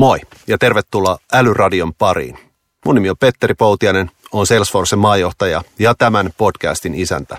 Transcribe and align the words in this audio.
Moi 0.00 0.18
ja 0.46 0.58
tervetuloa 0.58 1.18
Älyradion 1.32 1.94
pariin. 1.94 2.38
Mun 2.86 2.94
nimi 2.94 3.10
on 3.10 3.16
Petteri 3.20 3.54
Poutianen, 3.54 4.10
on 4.32 4.46
Salesforcen 4.46 4.98
maajohtaja 4.98 5.62
ja 5.78 5.94
tämän 5.94 6.30
podcastin 6.38 6.94
isäntä. 6.94 7.36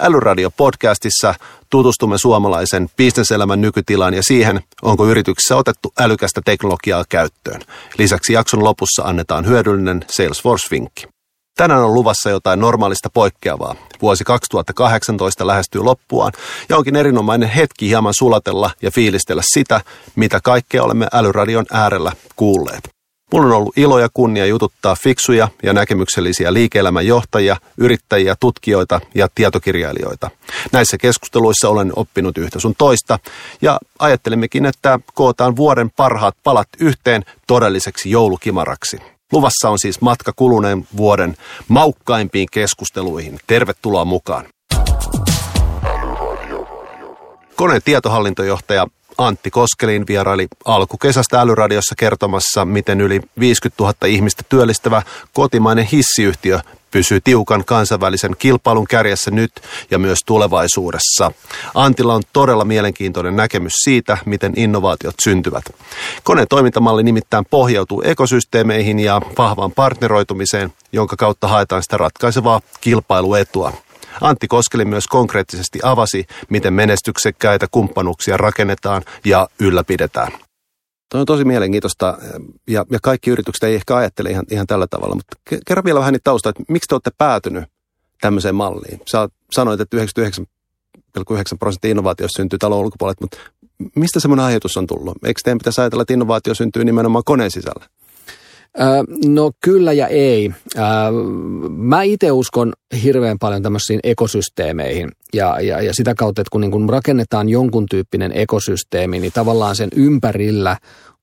Älyradio 0.00 0.50
podcastissa 0.50 1.34
tutustumme 1.70 2.18
suomalaisen 2.18 2.88
bisneselämän 2.96 3.60
nykytilaan 3.60 4.14
ja 4.14 4.22
siihen, 4.22 4.60
onko 4.82 5.06
yrityksessä 5.06 5.56
otettu 5.56 5.92
älykästä 5.98 6.40
teknologiaa 6.44 7.04
käyttöön. 7.08 7.60
Lisäksi 7.98 8.32
jakson 8.32 8.64
lopussa 8.64 9.02
annetaan 9.02 9.46
hyödyllinen 9.46 10.04
Salesforce-vinkki. 10.10 11.13
Tänään 11.56 11.84
on 11.84 11.94
luvassa 11.94 12.30
jotain 12.30 12.60
normaalista 12.60 13.10
poikkeavaa. 13.10 13.74
Vuosi 14.02 14.24
2018 14.24 15.46
lähestyy 15.46 15.80
loppuaan 15.80 16.32
ja 16.68 16.76
onkin 16.76 16.96
erinomainen 16.96 17.48
hetki 17.48 17.88
hieman 17.88 18.14
sulatella 18.18 18.70
ja 18.82 18.90
fiilistellä 18.90 19.42
sitä, 19.54 19.80
mitä 20.16 20.40
kaikkea 20.40 20.82
olemme 20.82 21.06
älyradion 21.12 21.66
äärellä 21.72 22.12
kuulleet. 22.36 22.88
Mulla 23.32 23.46
on 23.46 23.52
ollut 23.52 23.78
ilo 23.78 23.98
ja 23.98 24.08
kunnia 24.14 24.46
jututtaa 24.46 24.96
fiksuja 25.02 25.48
ja 25.62 25.72
näkemyksellisiä 25.72 26.52
liike-elämän 26.52 27.06
johtajia, 27.06 27.56
yrittäjiä, 27.78 28.34
tutkijoita 28.40 29.00
ja 29.14 29.28
tietokirjailijoita. 29.34 30.30
Näissä 30.72 30.98
keskusteluissa 30.98 31.68
olen 31.68 31.92
oppinut 31.96 32.38
yhtä 32.38 32.60
sun 32.60 32.74
toista 32.78 33.18
ja 33.62 33.78
ajattelimmekin, 33.98 34.66
että 34.66 35.00
kootaan 35.14 35.56
vuoden 35.56 35.90
parhaat 35.90 36.36
palat 36.44 36.68
yhteen 36.80 37.24
todelliseksi 37.46 38.10
joulukimaraksi. 38.10 39.13
Luvassa 39.32 39.70
on 39.70 39.78
siis 39.78 40.00
matka 40.00 40.32
kuluneen 40.36 40.86
vuoden 40.96 41.36
maukkaimpiin 41.68 42.48
keskusteluihin. 42.52 43.40
Tervetuloa 43.46 44.04
mukaan. 44.04 44.44
Koneen 47.56 47.82
tietohallintojohtaja 47.84 48.86
Antti 49.18 49.50
Koskelin 49.50 50.06
vieraili 50.06 50.48
alkukesästä 50.64 51.40
Älyradiossa 51.40 51.94
kertomassa, 51.98 52.64
miten 52.64 53.00
yli 53.00 53.20
50 53.40 53.82
000 53.82 53.94
ihmistä 54.06 54.42
työllistävä 54.48 55.02
kotimainen 55.32 55.84
hissiyhtiö 55.84 56.60
pysyy 56.94 57.20
tiukan 57.20 57.64
kansainvälisen 57.64 58.36
kilpailun 58.38 58.86
kärjessä 58.86 59.30
nyt 59.30 59.52
ja 59.90 59.98
myös 59.98 60.18
tulevaisuudessa. 60.26 61.32
Antilla 61.74 62.14
on 62.14 62.22
todella 62.32 62.64
mielenkiintoinen 62.64 63.36
näkemys 63.36 63.72
siitä, 63.84 64.18
miten 64.26 64.52
innovaatiot 64.56 65.14
syntyvät. 65.24 65.64
Koneen 66.22 66.48
toimintamalli 66.48 67.02
nimittäin 67.02 67.44
pohjautuu 67.50 68.02
ekosysteemeihin 68.02 68.98
ja 68.98 69.20
vahvaan 69.38 69.72
partneroitumiseen, 69.72 70.72
jonka 70.92 71.16
kautta 71.16 71.48
haetaan 71.48 71.82
sitä 71.82 71.96
ratkaisevaa 71.96 72.60
kilpailuetua. 72.80 73.72
Antti 74.20 74.48
Koskeli 74.48 74.84
myös 74.84 75.06
konkreettisesti 75.06 75.78
avasi, 75.82 76.26
miten 76.48 76.72
menestyksekkäitä 76.72 77.66
kumppanuuksia 77.70 78.36
rakennetaan 78.36 79.02
ja 79.24 79.48
ylläpidetään. 79.60 80.32
Tuo 81.08 81.20
on 81.20 81.26
tosi 81.26 81.44
mielenkiintoista 81.44 82.18
ja, 82.68 82.86
ja 82.90 82.98
kaikki 83.02 83.30
yritykset 83.30 83.62
ei 83.62 83.74
ehkä 83.74 83.96
ajattele 83.96 84.30
ihan, 84.30 84.44
ihan 84.50 84.66
tällä 84.66 84.86
tavalla, 84.86 85.14
mutta 85.14 85.36
kerro 85.66 85.84
vielä 85.84 86.00
vähän 86.00 86.12
niitä 86.12 86.24
taustaa, 86.24 86.50
että 86.50 86.62
miksi 86.68 86.88
te 86.88 86.94
olette 86.94 87.10
päätynyt 87.18 87.64
tämmöiseen 88.20 88.54
malliin? 88.54 89.00
Sä 89.06 89.28
sanoit, 89.52 89.80
että 89.80 89.96
99,9 89.96 91.24
prosenttia 91.58 91.90
innovaatioista 91.90 92.36
syntyy 92.36 92.58
talon 92.58 92.78
ulkopuolelta, 92.78 93.24
mutta 93.24 93.36
mistä 93.94 94.20
semmoinen 94.20 94.46
ajatus 94.46 94.76
on 94.76 94.86
tullut? 94.86 95.18
Eikö 95.24 95.40
teidän 95.44 95.58
pitäisi 95.58 95.80
ajatella, 95.80 96.02
että 96.02 96.12
innovaatio 96.12 96.54
syntyy 96.54 96.84
nimenomaan 96.84 97.24
koneen 97.24 97.50
sisällä? 97.50 97.86
No 99.26 99.50
kyllä 99.64 99.92
ja 99.92 100.08
ei. 100.08 100.50
Mä 101.70 102.02
itse 102.02 102.32
uskon 102.32 102.72
hirveän 103.02 103.38
paljon 103.38 103.62
tämmöisiin 103.62 104.00
ekosysteemeihin 104.02 105.08
ja, 105.34 105.60
ja, 105.60 105.80
ja 105.80 105.94
sitä 105.94 106.14
kautta, 106.14 106.42
että 106.42 106.50
kun, 106.50 106.60
niin 106.60 106.70
kun 106.70 106.88
rakennetaan 106.88 107.48
jonkun 107.48 107.86
tyyppinen 107.90 108.32
ekosysteemi, 108.34 109.20
niin 109.20 109.32
tavallaan 109.32 109.76
sen 109.76 109.88
ympärillä 109.96 110.76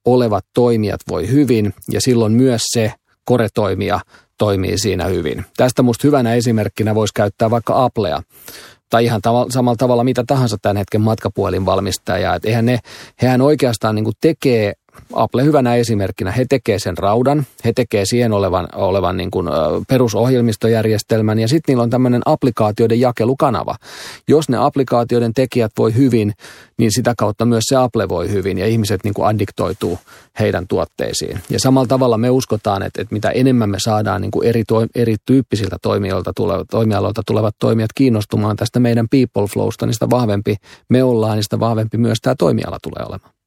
olevat 0.06 0.46
toimijat 0.54 1.02
voi 1.10 1.32
hyvin 1.32 1.74
ja 1.92 2.02
silloin 2.02 2.34
myös 2.34 2.62
se 2.74 2.94
koretoimija 3.24 4.00
toimii 4.38 4.78
siinä 4.78 5.06
hyvin. 5.06 5.46
Tästä 5.58 5.82
musta 5.82 6.08
hyvänä 6.08 6.34
esimerkkinä 6.34 6.96
voisi 6.96 7.14
käyttää 7.14 7.50
vaikka 7.50 7.84
Applea 7.84 8.22
tai 8.90 9.06
ihan 9.06 9.22
tav- 9.28 9.52
samalla 9.52 9.78
tavalla 9.78 10.04
mitä 10.04 10.24
tahansa 10.28 10.58
tämän 10.62 10.78
hetken 10.78 11.02
matkapuhelinvalmistaja. 11.02 12.36
Et 12.36 12.46
eihän 12.46 12.66
ne, 12.66 12.80
hehän 13.22 13.42
oikeastaan 13.42 13.96
niin 13.96 14.06
tekee 14.22 14.74
Apple 15.14 15.44
hyvänä 15.44 15.76
esimerkkinä, 15.76 16.32
he 16.32 16.46
tekee 16.50 16.80
sen 16.80 16.98
raudan, 16.98 17.46
he 17.66 17.74
tekee 17.76 18.06
siihen 18.06 18.34
olevan, 18.34 18.68
olevan 18.76 19.18
niin 19.18 19.32
kuin, 19.32 19.48
perusohjelmistojärjestelmän 19.88 21.40
ja 21.40 21.48
sitten 21.48 21.74
niillä 21.74 21.84
on 21.84 21.90
tämmöinen 21.90 22.22
applikaatioiden 22.26 23.00
jakelukanava. 23.00 23.76
Jos 24.28 24.50
ne 24.50 24.58
applikaatioiden 24.58 25.34
tekijät 25.34 25.72
voi 25.78 25.96
hyvin, 25.96 26.34
niin 26.78 26.92
sitä 26.96 27.14
kautta 27.18 27.46
myös 27.46 27.64
se 27.68 27.76
Apple 27.76 28.10
voi 28.10 28.32
hyvin 28.32 28.58
ja 28.58 28.68
ihmiset 28.68 29.04
niin 29.04 29.14
kuin 29.14 29.28
addiktoituu 29.28 30.00
heidän 30.40 30.68
tuotteisiin. 30.68 31.40
Ja 31.50 31.60
samalla 31.60 31.88
tavalla 31.88 32.18
me 32.18 32.30
uskotaan, 32.30 32.84
että, 32.84 33.02
että 33.02 33.14
mitä 33.14 33.30
enemmän 33.30 33.70
me 33.70 33.78
saadaan 33.80 34.22
niin 34.22 34.32
kuin 34.32 34.48
eri, 34.48 34.64
erityyppisiltä 34.96 35.78
toimijoilta 35.82 36.32
tulevat, 36.36 36.68
toimialoilta 36.72 37.22
tulevat 37.28 37.56
toimijat 37.60 37.94
kiinnostumaan 37.96 38.56
tästä 38.56 38.80
meidän 38.80 39.08
people 39.10 39.48
flowsta, 39.48 39.86
niin 39.86 39.94
sitä 39.94 40.10
vahvempi 40.10 40.56
me 40.90 41.04
ollaan, 41.04 41.36
niin 41.36 41.44
sitä 41.44 41.60
vahvempi 41.60 41.98
myös 41.98 42.18
tämä 42.22 42.36
toimiala 42.36 42.78
tulee 42.84 43.06
olemaan. 43.10 43.41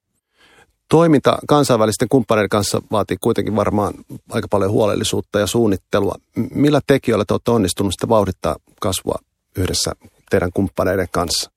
Toiminta 0.90 1.38
kansainvälisten 1.48 2.08
kumppaneiden 2.08 2.48
kanssa 2.48 2.82
vaatii 2.92 3.16
kuitenkin 3.20 3.56
varmaan 3.56 3.94
aika 4.30 4.48
paljon 4.48 4.70
huolellisuutta 4.70 5.40
ja 5.40 5.46
suunnittelua. 5.46 6.14
Millä 6.54 6.80
tekijöillä 6.86 7.24
te 7.24 7.34
olette 7.34 7.50
onnistunut 7.50 7.92
sitä 7.92 8.08
vauhdittaa 8.08 8.56
kasvua 8.80 9.18
yhdessä 9.56 9.92
teidän 10.30 10.50
kumppaneiden 10.54 11.08
kanssa? 11.10 11.50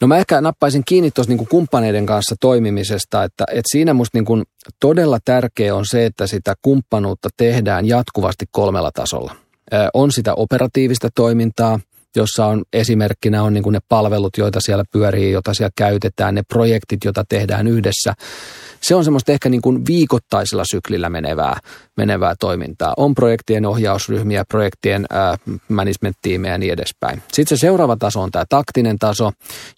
No 0.00 0.06
mä 0.06 0.16
ehkä 0.16 0.40
nappaisin 0.40 0.82
kiinni 0.84 1.10
tuossa 1.10 1.34
niin 1.34 1.46
kumppaneiden 1.46 2.06
kanssa 2.06 2.34
toimimisesta, 2.40 3.24
että, 3.24 3.44
että 3.48 3.68
siinä 3.72 3.94
musta 3.94 4.18
niin 4.18 4.42
todella 4.80 5.18
tärkeä 5.24 5.74
on 5.74 5.84
se, 5.90 6.06
että 6.06 6.26
sitä 6.26 6.54
kumppanuutta 6.62 7.28
tehdään 7.36 7.86
jatkuvasti 7.86 8.44
kolmella 8.50 8.90
tasolla. 8.94 9.36
on 9.94 10.12
sitä 10.12 10.34
operatiivista 10.34 11.08
toimintaa, 11.14 11.80
jossa 12.16 12.46
on 12.46 12.62
esimerkkinä 12.72 13.42
on 13.42 13.54
niin 13.54 13.64
ne 13.72 13.78
palvelut, 13.88 14.38
joita 14.38 14.60
siellä 14.60 14.84
pyörii, 14.92 15.32
joita 15.32 15.54
siellä 15.54 15.70
käytetään, 15.76 16.34
ne 16.34 16.42
projektit, 16.42 17.04
joita 17.04 17.24
tehdään 17.28 17.66
yhdessä 17.66 18.14
se 18.86 18.94
on 18.94 19.04
semmoista 19.04 19.32
ehkä 19.32 19.48
niin 19.48 19.62
kuin 19.62 19.86
viikoittaisella 19.86 20.64
syklillä 20.70 21.10
menevää, 21.10 21.60
menevää 21.96 22.34
toimintaa. 22.40 22.94
On 22.96 23.14
projektien 23.14 23.66
ohjausryhmiä, 23.66 24.44
projektien 24.44 25.06
äh, 25.12 25.38
management-tiimejä 25.68 26.54
ja 26.54 26.58
niin 26.58 26.72
edespäin. 26.72 27.22
Sitten 27.32 27.58
se 27.58 27.60
seuraava 27.60 27.96
taso 27.96 28.20
on 28.20 28.30
tämä 28.30 28.44
taktinen 28.48 28.98
taso, 28.98 29.32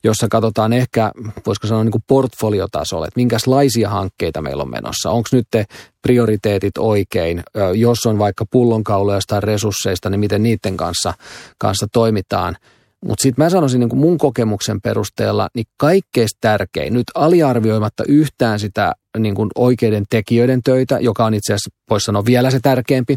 jossa 0.04 0.28
katsotaan 0.28 0.72
ehkä, 0.72 1.12
voisiko 1.46 1.66
sanoa 1.66 1.84
niin 1.84 1.92
kuin 1.92 2.04
portfoliotasolle, 2.06 3.06
että 3.06 3.20
minkälaisia 3.20 3.88
hankkeita 3.88 4.42
meillä 4.42 4.62
on 4.62 4.70
menossa. 4.70 5.10
Onko 5.10 5.28
nyt 5.32 5.46
te 5.50 5.64
prioriteetit 6.02 6.78
oikein, 6.78 7.42
jos 7.74 8.06
on 8.06 8.18
vaikka 8.18 8.44
pullonkauloja 8.50 9.20
tai 9.26 9.40
resursseista, 9.40 10.10
niin 10.10 10.20
miten 10.20 10.42
niiden 10.42 10.76
kanssa, 10.76 11.14
kanssa 11.58 11.86
toimitaan– 11.92 12.56
mutta 13.04 13.22
sitten 13.22 13.44
mä 13.44 13.50
sanoisin 13.50 13.80
niin 13.80 13.98
mun 13.98 14.18
kokemuksen 14.18 14.80
perusteella, 14.80 15.48
niin 15.54 15.66
kaikkein 15.76 16.28
tärkein, 16.40 16.94
nyt 16.94 17.04
aliarvioimatta 17.14 18.04
yhtään 18.08 18.60
sitä 18.60 18.92
niin 19.18 19.34
kuin 19.34 19.50
oikeiden 19.54 20.04
tekijöiden 20.10 20.62
töitä, 20.62 20.98
joka 21.00 21.24
on 21.24 21.34
itse 21.34 21.52
asiassa, 21.52 21.70
voisi 21.90 22.04
sanoa 22.04 22.24
vielä 22.24 22.50
se 22.50 22.60
tärkeämpi, 22.60 23.16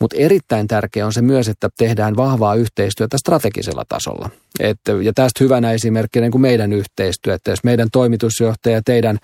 mutta 0.00 0.16
erittäin 0.18 0.66
tärkeä 0.66 1.06
on 1.06 1.12
se 1.12 1.22
myös, 1.22 1.48
että 1.48 1.68
tehdään 1.78 2.16
vahvaa 2.16 2.54
yhteistyötä 2.54 3.18
strategisella 3.18 3.84
tasolla. 3.88 4.30
Et, 4.58 4.80
ja 5.02 5.12
tästä 5.12 5.44
hyvänä 5.44 5.72
esimerkkinä 5.72 6.24
niin 6.24 6.32
kuin 6.32 6.42
meidän 6.42 6.72
yhteistyö, 6.72 7.34
että 7.34 7.50
jos 7.50 7.64
meidän 7.64 7.88
toimitusjohtaja 7.92 8.76
ja 8.76 8.82
teidän 8.84 9.18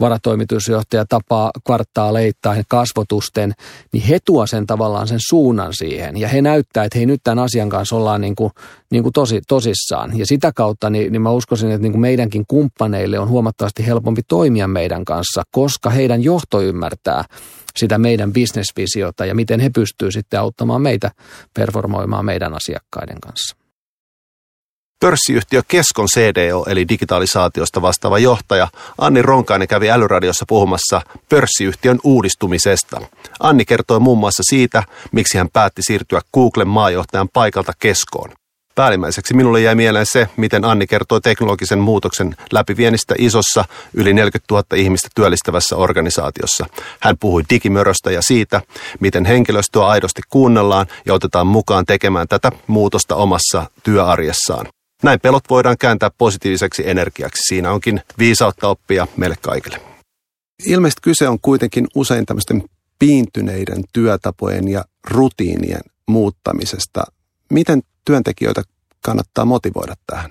varatoimitusjohtaja 0.00 1.04
tapaa 1.08 1.50
kvartaaleittain 1.66 2.64
kasvotusten, 2.68 3.52
niin 3.92 4.02
he 4.02 4.18
tuo 4.24 4.46
sen 4.46 4.66
tavallaan 4.66 5.08
sen 5.08 5.18
suunnan 5.28 5.72
siihen. 5.72 6.16
Ja 6.16 6.28
he 6.28 6.42
näyttää, 6.42 6.84
että 6.84 6.98
hei 6.98 7.06
nyt 7.06 7.20
tämän 7.24 7.44
asian 7.44 7.68
kanssa 7.68 7.96
ollaan 7.96 8.20
niin 8.20 8.36
kuin, 8.36 8.50
niin 8.90 9.02
kuin 9.02 9.12
tosi, 9.12 9.40
tosissaan. 9.48 10.18
Ja 10.18 10.26
sitä 10.26 10.52
kautta 10.52 10.90
niin, 10.90 11.12
niin 11.12 11.22
mä 11.22 11.30
uskoisin, 11.30 11.70
että 11.70 11.82
niin 11.82 11.92
kuin 11.92 12.00
meidänkin 12.00 12.44
kumppaneille 12.48 13.18
on 13.18 13.28
huomattavasti 13.28 13.86
helpompi 13.86 14.22
toimia 14.28 14.68
meidän 14.68 15.04
kanssa, 15.04 15.42
koska 15.50 15.90
heidän 15.90 16.24
johto 16.24 16.60
ymmärtää 16.60 17.24
sitä 17.76 17.98
meidän 17.98 18.32
bisnesvisiota 18.32 19.26
ja 19.26 19.34
miten 19.34 19.60
he 19.60 19.70
pystyvät 19.70 20.12
sitten 20.12 20.40
auttamaan 20.40 20.82
meitä 20.82 21.10
performoimaan 21.54 22.24
meidän 22.24 22.54
asiakkaiden 22.54 23.20
kanssa. 23.20 23.57
Pörssiyhtiö 25.00 25.62
Keskon 25.68 26.06
CDO 26.14 26.64
eli 26.68 26.88
digitalisaatiosta 26.88 27.82
vastaava 27.82 28.18
johtaja 28.18 28.68
Anni 28.98 29.22
Ronkainen 29.22 29.68
kävi 29.68 29.90
Älyradiossa 29.90 30.44
puhumassa 30.48 31.02
pörssiyhtiön 31.28 31.98
uudistumisesta. 32.04 33.00
Anni 33.40 33.64
kertoi 33.64 34.00
muun 34.00 34.18
muassa 34.18 34.42
siitä, 34.50 34.82
miksi 35.12 35.38
hän 35.38 35.48
päätti 35.52 35.82
siirtyä 35.84 36.20
Googlen 36.34 36.68
maajohtajan 36.68 37.28
paikalta 37.32 37.72
Keskoon. 37.78 38.30
Päällimmäiseksi 38.74 39.34
minulle 39.34 39.60
jäi 39.60 39.74
mieleen 39.74 40.06
se, 40.06 40.28
miten 40.36 40.64
Anni 40.64 40.86
kertoi 40.86 41.20
teknologisen 41.20 41.78
muutoksen 41.78 42.36
läpiviennistä 42.52 43.14
isossa, 43.18 43.64
yli 43.94 44.12
40 44.12 44.54
000 44.54 44.64
ihmistä 44.76 45.08
työllistävässä 45.14 45.76
organisaatiossa. 45.76 46.66
Hän 47.00 47.18
puhui 47.18 47.42
digimöröstä 47.50 48.10
ja 48.10 48.22
siitä, 48.22 48.60
miten 49.00 49.24
henkilöstöä 49.24 49.86
aidosti 49.86 50.22
kuunnellaan 50.28 50.86
ja 51.06 51.14
otetaan 51.14 51.46
mukaan 51.46 51.86
tekemään 51.86 52.28
tätä 52.28 52.52
muutosta 52.66 53.14
omassa 53.14 53.66
työarjessaan. 53.82 54.66
Näin 55.02 55.20
pelot 55.20 55.44
voidaan 55.50 55.78
kääntää 55.78 56.10
positiiviseksi 56.18 56.88
energiaksi. 56.88 57.40
Siinä 57.48 57.72
onkin 57.72 58.00
viisautta 58.18 58.68
oppia 58.68 59.06
meille 59.16 59.36
kaikille. 59.40 59.80
Ilmeisesti 60.66 61.00
kyse 61.02 61.28
on 61.28 61.38
kuitenkin 61.42 61.86
usein 61.94 62.26
tämmöisten 62.26 62.64
piintyneiden 62.98 63.84
työtapojen 63.92 64.68
ja 64.68 64.84
rutiinien 65.10 65.80
muuttamisesta. 66.06 67.04
Miten 67.50 67.82
työntekijöitä 68.04 68.62
kannattaa 69.04 69.44
motivoida 69.44 69.94
tähän? 70.06 70.30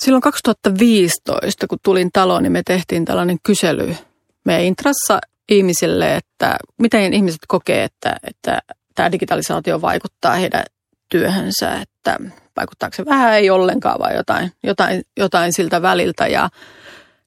Silloin 0.00 0.22
2015, 0.22 1.66
kun 1.66 1.78
tulin 1.82 2.10
taloon, 2.12 2.42
niin 2.42 2.52
me 2.52 2.62
tehtiin 2.66 3.04
tällainen 3.04 3.38
kysely 3.42 3.96
meidän 4.44 4.64
intrassa 4.64 5.18
ihmisille, 5.48 6.16
että 6.16 6.56
miten 6.78 7.12
ihmiset 7.12 7.40
kokee, 7.48 7.84
että, 7.84 8.16
että 8.22 8.58
tämä 8.94 9.12
digitalisaatio 9.12 9.80
vaikuttaa 9.80 10.34
heidän 10.34 10.64
työhönsä, 11.08 11.80
että 11.80 12.18
vaikuttaako 12.56 12.96
se 12.96 13.04
vähän, 13.04 13.34
ei 13.34 13.50
ollenkaan 13.50 13.98
vai 13.98 14.16
jotain, 14.16 14.52
jotain, 14.62 15.02
jotain 15.16 15.52
siltä 15.52 15.82
väliltä. 15.82 16.26
Ja 16.26 16.48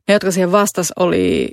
ne, 0.08 0.14
jotka 0.14 0.32
siihen 0.32 0.52
vastas, 0.52 0.94
oli 1.00 1.52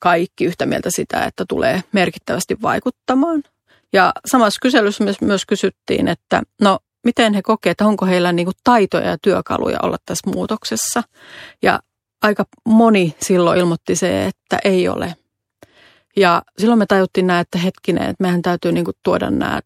kaikki 0.00 0.44
yhtä 0.44 0.66
mieltä 0.66 0.90
sitä, 0.90 1.24
että 1.24 1.44
tulee 1.48 1.82
merkittävästi 1.92 2.56
vaikuttamaan. 2.62 3.42
Ja 3.92 4.12
samassa 4.26 4.58
kyselyssä 4.62 5.04
myös, 5.04 5.20
myös 5.20 5.46
kysyttiin, 5.46 6.08
että 6.08 6.42
no 6.60 6.78
miten 7.04 7.34
he 7.34 7.42
kokevat, 7.42 7.72
että 7.72 7.86
onko 7.86 8.06
heillä 8.06 8.32
niin 8.32 8.48
taitoja 8.64 9.10
ja 9.10 9.18
työkaluja 9.22 9.78
olla 9.82 9.96
tässä 10.06 10.30
muutoksessa. 10.30 11.02
Ja 11.62 11.80
aika 12.22 12.44
moni 12.64 13.16
silloin 13.22 13.58
ilmoitti 13.58 13.96
se, 13.96 14.26
että 14.26 14.58
ei 14.64 14.88
ole. 14.88 15.14
Ja 16.16 16.42
silloin 16.58 16.78
me 16.78 16.86
tajuttiin 16.86 17.26
näin, 17.26 17.40
että 17.40 17.58
hetkinen, 17.58 18.02
että 18.02 18.24
mehän 18.24 18.42
täytyy 18.42 18.72
niin 18.72 18.86
tuoda 19.02 19.30
nämä 19.30 19.60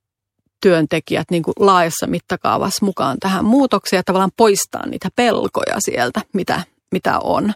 työntekijät 0.63 1.31
niin 1.31 1.43
kuin 1.43 1.55
laajassa 1.59 2.07
mittakaavassa 2.07 2.87
mukaan 2.87 3.17
tähän 3.21 3.45
muutokseen 3.45 3.99
ja 3.99 4.03
tavallaan 4.03 4.31
poistaa 4.37 4.87
niitä 4.87 5.09
pelkoja 5.17 5.77
sieltä, 5.79 6.21
mitä, 6.33 6.63
mitä 6.93 7.19
on. 7.19 7.53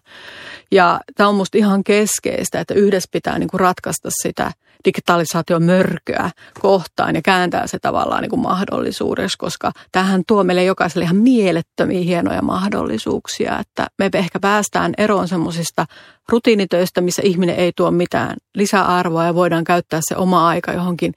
Ja 0.72 1.00
tämä 1.14 1.28
on 1.28 1.34
minusta 1.34 1.58
ihan 1.58 1.84
keskeistä, 1.84 2.60
että 2.60 2.74
yhdessä 2.74 3.08
pitää 3.12 3.38
niin 3.38 3.48
kuin 3.48 3.60
ratkaista 3.60 4.08
sitä 4.22 4.52
digitalisaation 4.84 5.62
mörköä 5.62 6.30
kohtaan 6.60 7.14
ja 7.14 7.22
kääntää 7.22 7.66
se 7.66 7.78
tavallaan 7.78 8.22
niin 8.22 8.30
kuin 8.30 8.40
mahdollisuudeksi, 8.40 9.38
koska 9.38 9.72
tähän 9.92 10.22
tuo 10.28 10.44
meille 10.44 10.64
jokaiselle 10.64 11.04
ihan 11.04 11.16
mielettömiä 11.16 12.00
hienoja 12.00 12.42
mahdollisuuksia, 12.42 13.58
että 13.58 13.86
me 13.98 14.10
ehkä 14.14 14.40
päästään 14.40 14.94
eroon 14.98 15.28
semmoisista 15.28 15.86
rutiinitöistä, 16.28 17.00
missä 17.00 17.22
ihminen 17.24 17.56
ei 17.56 17.72
tuo 17.76 17.90
mitään 17.90 18.36
lisäarvoa 18.54 19.24
ja 19.24 19.34
voidaan 19.34 19.64
käyttää 19.64 20.00
se 20.08 20.16
oma 20.16 20.48
aika 20.48 20.72
johonkin 20.72 21.12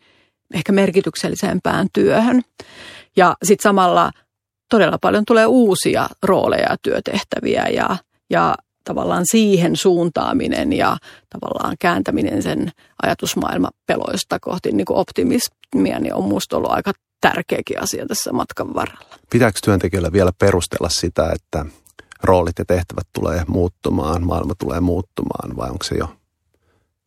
ehkä 0.54 0.72
merkityksellisempään 0.72 1.88
työhön. 1.94 2.42
Ja 3.16 3.36
sitten 3.44 3.64
samalla 3.64 4.12
todella 4.70 4.98
paljon 4.98 5.26
tulee 5.26 5.46
uusia 5.46 6.10
rooleja 6.24 6.70
ja 6.70 6.78
työtehtäviä 6.82 7.66
ja, 7.68 7.98
ja 8.30 8.56
tavallaan 8.84 9.24
siihen 9.32 9.76
suuntaaminen 9.76 10.74
ja 10.74 10.98
tavallaan 11.30 11.76
kääntäminen 11.80 12.44
sen 12.44 12.72
ajatusmaailman 13.04 13.72
peloista 13.86 14.40
kohti 14.40 14.72
niin 14.72 14.86
optimismia, 14.90 16.00
niin 16.00 16.14
on 16.14 16.24
minusta 16.24 16.58
ollut 16.58 16.72
aika 16.72 16.92
tärkeäkin 17.22 17.82
asia 17.82 18.06
tässä 18.06 18.34
matkan 18.34 18.76
varrella. 18.76 19.16
Pitääkö 19.30 19.60
työntekijöillä 19.64 20.12
vielä 20.12 20.32
perustella 20.40 20.90
sitä, 20.90 21.32
että 21.36 21.66
roolit 22.24 22.60
ja 22.60 22.66
tehtävät 22.66 23.08
tulee 23.14 23.44
muuttumaan, 23.48 24.24
maailma 24.24 24.54
tulee 24.60 24.80
muuttumaan 24.80 25.58
vai 25.58 25.70
onko 25.70 25.84
se 25.84 25.96
jo 25.96 26.19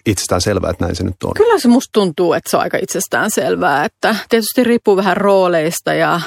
itsestään 0.07 0.41
selvää, 0.41 0.71
että 0.71 0.85
näin 0.85 0.97
se 0.97 1.05
nyt 1.05 1.23
on? 1.25 1.35
Kyllä 1.37 1.59
se 1.59 1.69
musta 1.69 1.91
tuntuu, 1.93 2.33
että 2.33 2.51
se 2.51 2.57
on 2.57 2.63
aika 2.63 2.79
itsestään 2.83 3.31
selvää, 3.31 3.85
että 3.85 4.17
tietysti 4.29 4.65
riippuu 4.65 4.97
vähän 4.97 5.17
rooleista 5.17 5.95
ja 5.95 6.21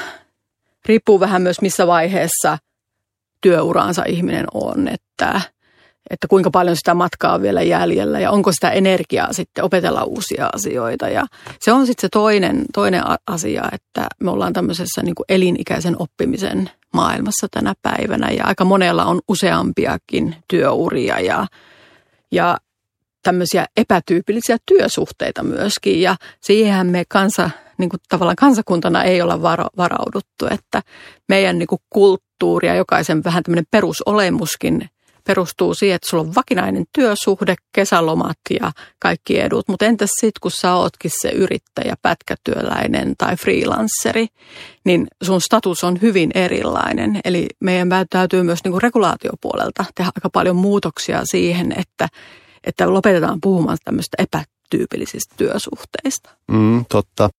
riippuu 0.86 1.19
vähän 1.19 1.42
myös 1.42 1.62
missä 1.62 1.88
vaiheessa 1.88 2.57
työuraansa 3.42 4.04
ihminen 4.07 4.45
on, 4.54 4.88
että, 4.88 5.42
että 6.10 6.27
kuinka 6.27 6.51
paljon 6.51 6.75
sitä 6.75 6.94
matkaa 6.94 7.33
on 7.33 7.42
vielä 7.42 7.62
jäljellä 7.62 8.19
ja 8.19 8.31
onko 8.31 8.51
sitä 8.51 8.69
energiaa 8.69 9.33
sitten 9.33 9.63
opetella 9.63 10.04
uusia 10.04 10.50
asioita. 10.54 11.10
Ja 11.10 11.25
se 11.60 11.72
on 11.72 11.86
sitten 11.86 12.01
se 12.01 12.10
toinen, 12.12 12.66
toinen 12.74 13.04
asia, 13.27 13.63
että 13.72 14.07
me 14.19 14.31
ollaan 14.31 14.54
tämmöisessä 14.54 15.04
niin 15.04 15.16
kuin 15.16 15.25
elinikäisen 15.30 15.95
oppimisen 16.00 16.69
maailmassa 16.94 17.48
tänä 17.51 17.74
päivänä 17.81 18.31
ja 18.31 18.45
aika 18.45 18.66
monella 18.66 19.06
on 19.06 19.19
useampiakin 19.27 20.36
työuria 20.48 21.19
ja, 21.19 21.48
ja 22.31 22.57
tämmöisiä 23.25 23.66
epätyypillisiä 23.77 24.57
työsuhteita 24.66 25.44
myöskin 25.44 26.01
ja 26.01 26.16
siihen 26.42 26.88
me 26.88 27.04
kansa, 27.10 27.50
niin 27.77 27.89
kuin 27.89 28.00
tavallaan 28.10 28.36
kansakuntana 28.36 29.04
ei 29.04 29.22
olla 29.22 29.42
varauduttu, 29.77 30.48
että 30.51 30.81
meidän 31.30 31.60
niin 31.60 31.68
kuin 31.68 31.81
kulttuuri 31.89 32.68
ja 32.68 32.75
jokaisen 32.75 33.24
vähän 33.24 33.44
tämmöinen 33.44 33.66
perusolemuskin 33.72 34.89
perustuu 35.27 35.74
siihen, 35.74 35.95
että 35.95 36.10
sulla 36.10 36.24
on 36.24 36.36
vakinainen 36.36 36.86
työsuhde, 36.94 37.56
kesälomat 37.75 38.38
ja 38.60 38.72
kaikki 39.00 39.39
edut. 39.39 39.68
Mutta 39.68 39.86
entäs 39.86 40.10
sitten, 40.22 40.39
kun 40.42 40.51
sä 40.51 40.75
ootkin 40.75 41.12
se 41.22 41.30
yrittäjä, 41.30 41.95
pätkätyöläinen 42.01 43.13
tai 43.18 43.36
freelanceri, 43.36 44.27
niin 44.86 45.07
sun 45.24 45.42
status 45.42 45.83
on 45.83 46.01
hyvin 46.01 46.31
erilainen. 46.36 47.19
Eli 47.25 47.48
meidän 47.60 47.89
täytyy 48.10 48.44
myös 48.44 48.60
niin 48.63 48.72
kuin 48.72 48.81
regulaatiopuolelta 48.81 49.86
tehdä 49.95 50.12
aika 50.16 50.30
paljon 50.30 50.56
muutoksia 50.56 51.22
siihen, 51.31 51.72
että, 51.80 52.07
että 52.65 52.94
lopetetaan 52.94 53.41
puhumaan 53.41 53.77
tämmöistä 53.83 54.17
epätyypillisistä 54.23 55.35
työsuhteista. 55.38 56.29
Mm, 56.51 56.85
totta. 56.89 57.29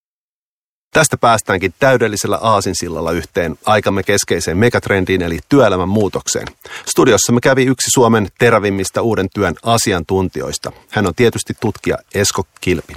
Tästä 0.97 1.17
päästäänkin 1.17 1.75
täydellisellä 1.79 2.39
aasinsillalla 2.43 3.13
yhteen 3.13 3.59
aikamme 3.67 4.03
keskeiseen 4.03 4.59
megatrendiin 4.59 5.23
eli 5.23 5.39
työelämän 5.49 5.89
muutokseen. 5.89 6.47
Studiossamme 6.87 7.41
kävi 7.41 7.65
yksi 7.65 7.91
Suomen 7.95 8.29
terävimmistä 8.39 9.03
uuden 9.03 9.29
työn 9.35 9.55
asiantuntijoista. 9.63 10.73
Hän 10.91 11.07
on 11.07 11.15
tietysti 11.15 11.55
tutkija 11.61 11.97
Esko 12.15 12.43
Kilpi. 12.61 12.95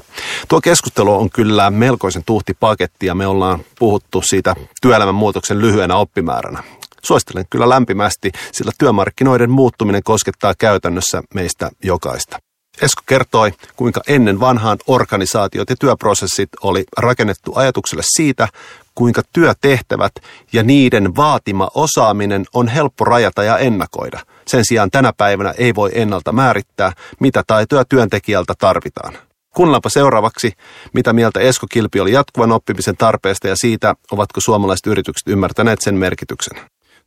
Tuo 0.47 0.61
keskustelu 0.61 1.13
on 1.13 1.29
kyllä 1.29 1.69
melkoisen 1.69 2.23
tuhti 2.25 2.53
paketti 2.59 3.05
ja 3.05 3.15
me 3.15 3.27
ollaan 3.27 3.59
puhuttu 3.79 4.21
siitä 4.25 4.55
työelämän 4.81 5.15
muutoksen 5.15 5.61
lyhyenä 5.61 5.95
oppimääränä. 5.95 6.63
Suosittelen 7.03 7.45
kyllä 7.49 7.69
lämpimästi, 7.69 8.31
sillä 8.51 8.71
työmarkkinoiden 8.77 9.51
muuttuminen 9.51 10.03
koskettaa 10.03 10.53
käytännössä 10.57 11.23
meistä 11.33 11.69
jokaista. 11.83 12.39
Esko 12.81 13.01
kertoi, 13.05 13.53
kuinka 13.75 14.01
ennen 14.07 14.39
vanhaan 14.39 14.77
organisaatiot 14.87 15.69
ja 15.69 15.75
työprosessit 15.79 16.49
oli 16.61 16.83
rakennettu 16.97 17.51
ajatukselle 17.55 18.03
siitä, 18.15 18.47
kuinka 18.95 19.21
työtehtävät 19.33 20.11
ja 20.53 20.63
niiden 20.63 21.15
vaatima 21.15 21.69
osaaminen 21.75 22.45
on 22.53 22.67
helppo 22.67 23.05
rajata 23.05 23.43
ja 23.43 23.57
ennakoida. 23.57 24.19
Sen 24.47 24.65
sijaan 24.65 24.91
tänä 24.91 25.13
päivänä 25.17 25.53
ei 25.57 25.75
voi 25.75 25.91
ennalta 25.93 26.31
määrittää, 26.31 26.93
mitä 27.19 27.43
taitoja 27.47 27.85
työntekijältä 27.85 28.53
tarvitaan. 28.57 29.17
Kuunnellaanpa 29.55 29.89
seuraavaksi, 29.89 30.53
mitä 30.93 31.13
mieltä 31.13 31.39
Esko 31.39 31.67
Kilpi 31.69 31.99
oli 31.99 32.11
jatkuvan 32.11 32.51
oppimisen 32.51 32.97
tarpeesta 32.97 33.47
ja 33.47 33.55
siitä, 33.55 33.95
ovatko 34.11 34.41
suomalaiset 34.41 34.87
yritykset 34.87 35.27
ymmärtäneet 35.27 35.81
sen 35.81 35.95
merkityksen. 35.95 36.59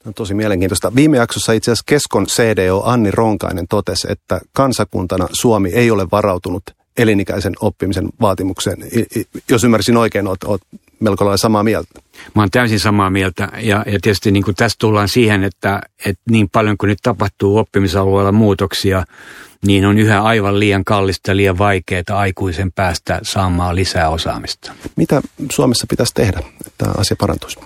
On 0.06 0.14
tosi 0.14 0.34
mielenkiintoista. 0.34 0.94
Viime 0.94 1.16
jaksossa 1.16 1.52
itse 1.52 1.70
asiassa 1.70 1.84
Keskon 1.86 2.26
CDO 2.26 2.82
Anni 2.84 3.10
Ronkainen 3.10 3.68
totesi, 3.68 4.08
että 4.10 4.40
kansakuntana 4.52 5.26
Suomi 5.32 5.70
ei 5.70 5.90
ole 5.90 6.06
varautunut 6.12 6.62
elinikäisen 6.98 7.52
oppimisen 7.60 8.08
vaatimukseen. 8.20 8.78
Jos 9.50 9.64
ymmärsin 9.64 9.96
oikein, 9.96 10.26
olet, 10.26 10.44
olet 10.44 10.62
melko 11.00 11.24
lailla 11.24 11.36
samaa 11.36 11.62
mieltä. 11.62 12.00
Mä 12.34 12.42
oon 12.42 12.50
täysin 12.50 12.80
samaa 12.80 13.10
mieltä 13.10 13.48
ja, 13.52 13.84
ja 13.86 13.98
tietysti 14.02 14.30
niin 14.30 14.42
kuin 14.42 14.54
tässä 14.54 14.76
tullaan 14.80 15.08
siihen, 15.08 15.44
että, 15.44 15.80
että 16.06 16.22
niin 16.30 16.48
paljon 16.50 16.78
kuin 16.78 16.88
nyt 16.88 16.98
tapahtuu 17.02 17.58
oppimisalueella 17.58 18.32
muutoksia, 18.32 19.04
niin 19.66 19.86
on 19.86 19.98
yhä 19.98 20.22
aivan 20.22 20.60
liian 20.60 20.84
kallista 20.84 21.30
ja 21.30 21.36
liian 21.36 21.58
vaikeaa 21.58 22.02
aikuisen 22.08 22.72
päästä 22.72 23.20
saamaan 23.22 23.76
lisää 23.76 24.08
osaamista. 24.08 24.72
Mitä 24.96 25.22
Suomessa 25.52 25.86
pitäisi 25.90 26.14
tehdä, 26.14 26.42
että 26.66 26.84
asia 26.96 27.16
parantuisi? 27.20 27.60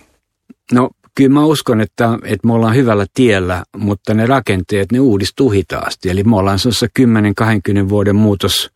No 0.73 0.91
kyllä 1.17 1.31
mä 1.31 1.45
uskon, 1.45 1.81
että, 1.81 2.19
että 2.25 2.47
me 2.47 2.53
ollaan 2.53 2.77
hyvällä 2.77 3.07
tiellä, 3.15 3.65
mutta 3.77 4.15
ne 4.15 4.27
rakenteet, 4.27 4.93
ne 4.93 5.01
uudistuu 5.01 5.51
hitaasti. 5.51 6.11
Eli 6.11 6.25
me 6.25 6.37
ollaan 6.37 6.59
sellaisessa 6.59 6.87
10-20 7.85 7.89
vuoden 7.89 8.17
muutos 8.17 8.71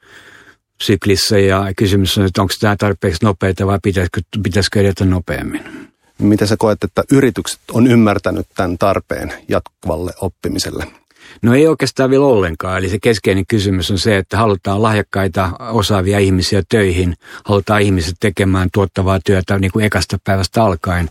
syklissä 0.80 1.38
ja 1.38 1.73
kysymys 1.76 2.18
on, 2.18 2.26
että 2.26 2.42
onko 2.42 2.54
tämä 2.61 2.76
tarpeeksi 2.76 3.25
nopeita 3.25 3.66
vai 3.66 3.78
pitäisikö, 3.82 4.20
pitäisikö 4.42 4.80
edetä 4.80 5.04
nopeammin. 5.04 5.90
Miten 6.18 6.49
sä 6.49 6.56
koet, 6.59 6.85
että 6.85 7.04
yritykset 7.12 7.61
on 7.73 7.87
ymmärtänyt 7.87 8.47
tämän 8.56 8.78
tarpeen 8.78 9.32
jatkuvalle 9.49 10.12
oppimiselle? 10.20 11.00
No 11.42 11.54
ei 11.54 11.66
oikeastaan 11.66 12.10
vielä 12.10 12.24
ollenkaan. 12.24 12.78
Eli 12.78 12.88
se 12.88 12.98
keskeinen 13.02 13.46
kysymys 13.46 13.90
on 13.90 13.98
se, 13.98 14.16
että 14.16 14.36
halutaan 14.36 14.82
lahjakkaita, 14.82 15.50
osaavia 15.70 16.18
ihmisiä 16.18 16.62
töihin. 16.68 17.14
Halutaan 17.44 17.82
ihmiset 17.82 18.14
tekemään 18.20 18.68
tuottavaa 18.72 19.18
työtä 19.24 19.58
niin 19.58 19.70
kuin 19.72 19.84
ekasta 19.84 20.18
päivästä 20.24 20.64
alkaen. 20.64 21.10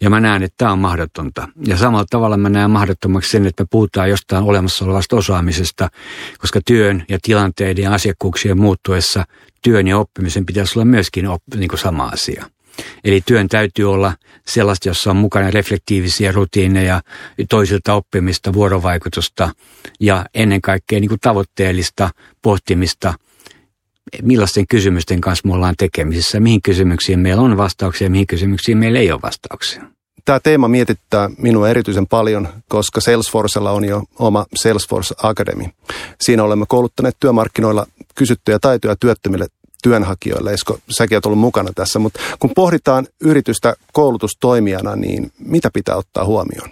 Ja 0.00 0.10
mä 0.10 0.20
näen, 0.20 0.42
että 0.42 0.54
tämä 0.58 0.72
on 0.72 0.78
mahdotonta. 0.78 1.48
Ja 1.66 1.76
samalla 1.76 2.06
tavalla 2.10 2.36
mä 2.36 2.48
näen 2.48 2.70
mahdottomaksi 2.70 3.30
sen, 3.30 3.46
että 3.46 3.62
me 3.62 3.66
puhutaan 3.70 4.10
jostain 4.10 4.44
olemassa 4.44 4.84
olevasta 4.84 5.16
osaamisesta, 5.16 5.88
koska 6.38 6.60
työn 6.66 7.04
ja 7.08 7.18
tilanteiden 7.22 7.84
ja 7.84 7.92
asiakkuuksien 7.92 8.58
muuttuessa 8.58 9.24
työn 9.62 9.88
ja 9.88 9.98
oppimisen 9.98 10.46
pitäisi 10.46 10.78
olla 10.78 10.84
myöskin 10.84 11.28
op, 11.28 11.42
niin 11.56 11.68
kuin 11.68 11.78
sama 11.78 12.04
asia. 12.04 12.46
Eli 13.04 13.20
työn 13.26 13.48
täytyy 13.48 13.92
olla 13.92 14.12
sellaista, 14.46 14.88
jossa 14.88 15.10
on 15.10 15.16
mukana 15.16 15.50
reflektiivisiä 15.50 16.32
rutiineja, 16.32 17.00
toisilta 17.48 17.94
oppimista, 17.94 18.52
vuorovaikutusta 18.52 19.50
ja 20.00 20.24
ennen 20.34 20.60
kaikkea 20.60 21.00
niin 21.00 21.08
kuin 21.08 21.20
tavoitteellista 21.20 22.10
pohtimista, 22.42 23.14
millaisten 24.22 24.66
kysymysten 24.66 25.20
kanssa 25.20 25.48
me 25.48 25.54
ollaan 25.54 25.74
tekemisissä, 25.78 26.40
mihin 26.40 26.62
kysymyksiin 26.62 27.18
meillä 27.18 27.42
on 27.42 27.56
vastauksia 27.56 28.06
ja 28.06 28.10
mihin 28.10 28.26
kysymyksiin 28.26 28.78
meillä 28.78 28.98
ei 28.98 29.12
ole 29.12 29.22
vastauksia. 29.22 29.82
Tämä 30.24 30.40
teema 30.40 30.68
mietittää 30.68 31.30
minua 31.38 31.68
erityisen 31.68 32.06
paljon, 32.06 32.48
koska 32.68 33.00
Salesforcella 33.00 33.70
on 33.70 33.84
jo 33.84 34.02
oma 34.18 34.46
Salesforce 34.62 35.14
Academy. 35.22 35.64
Siinä 36.20 36.44
olemme 36.44 36.64
kouluttaneet 36.68 37.16
työmarkkinoilla 37.20 37.86
kysyttyjä 38.14 38.58
taitoja 38.58 38.96
työttömille 38.96 39.46
työnhakijoille. 39.82 40.52
Esko, 40.52 40.78
säkin 40.98 41.16
olet 41.16 41.26
ollut 41.26 41.38
mukana 41.38 41.72
tässä, 41.74 41.98
mutta 41.98 42.20
kun 42.38 42.50
pohditaan 42.54 43.06
yritystä 43.20 43.74
koulutustoimijana, 43.92 44.96
niin 44.96 45.32
mitä 45.38 45.70
pitää 45.74 45.96
ottaa 45.96 46.24
huomioon? 46.24 46.70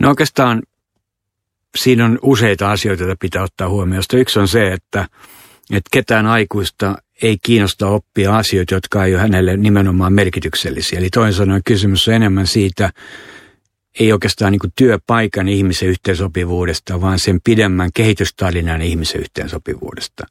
No 0.00 0.08
oikeastaan 0.08 0.62
siinä 1.78 2.04
on 2.04 2.18
useita 2.22 2.70
asioita, 2.70 3.02
joita 3.02 3.16
pitää 3.20 3.42
ottaa 3.42 3.68
huomioon. 3.68 4.02
Yksi 4.14 4.38
on 4.38 4.48
se, 4.48 4.72
että, 4.72 5.06
että 5.70 5.88
ketään 5.92 6.26
aikuista 6.26 6.96
ei 7.22 7.38
kiinnosta 7.42 7.86
oppia 7.86 8.36
asioita, 8.36 8.74
jotka 8.74 9.04
ei 9.04 9.14
ole 9.14 9.22
hänelle 9.22 9.56
nimenomaan 9.56 10.12
merkityksellisiä. 10.12 10.98
Eli 10.98 11.08
toisin 11.10 11.38
sanoen 11.38 11.62
kysymys 11.64 12.08
on 12.08 12.14
enemmän 12.14 12.46
siitä, 12.46 12.90
ei 13.98 14.12
oikeastaan 14.12 14.52
niin 14.52 14.72
työpaikan 14.76 15.48
ihmisen 15.48 15.88
yhteensopivuudesta, 15.88 17.00
vaan 17.00 17.18
sen 17.18 17.40
pidemmän 17.44 17.90
kehitystarinan 17.94 18.82
ihmisen 18.82 19.20
yhteensopivuudesta. 19.20 20.26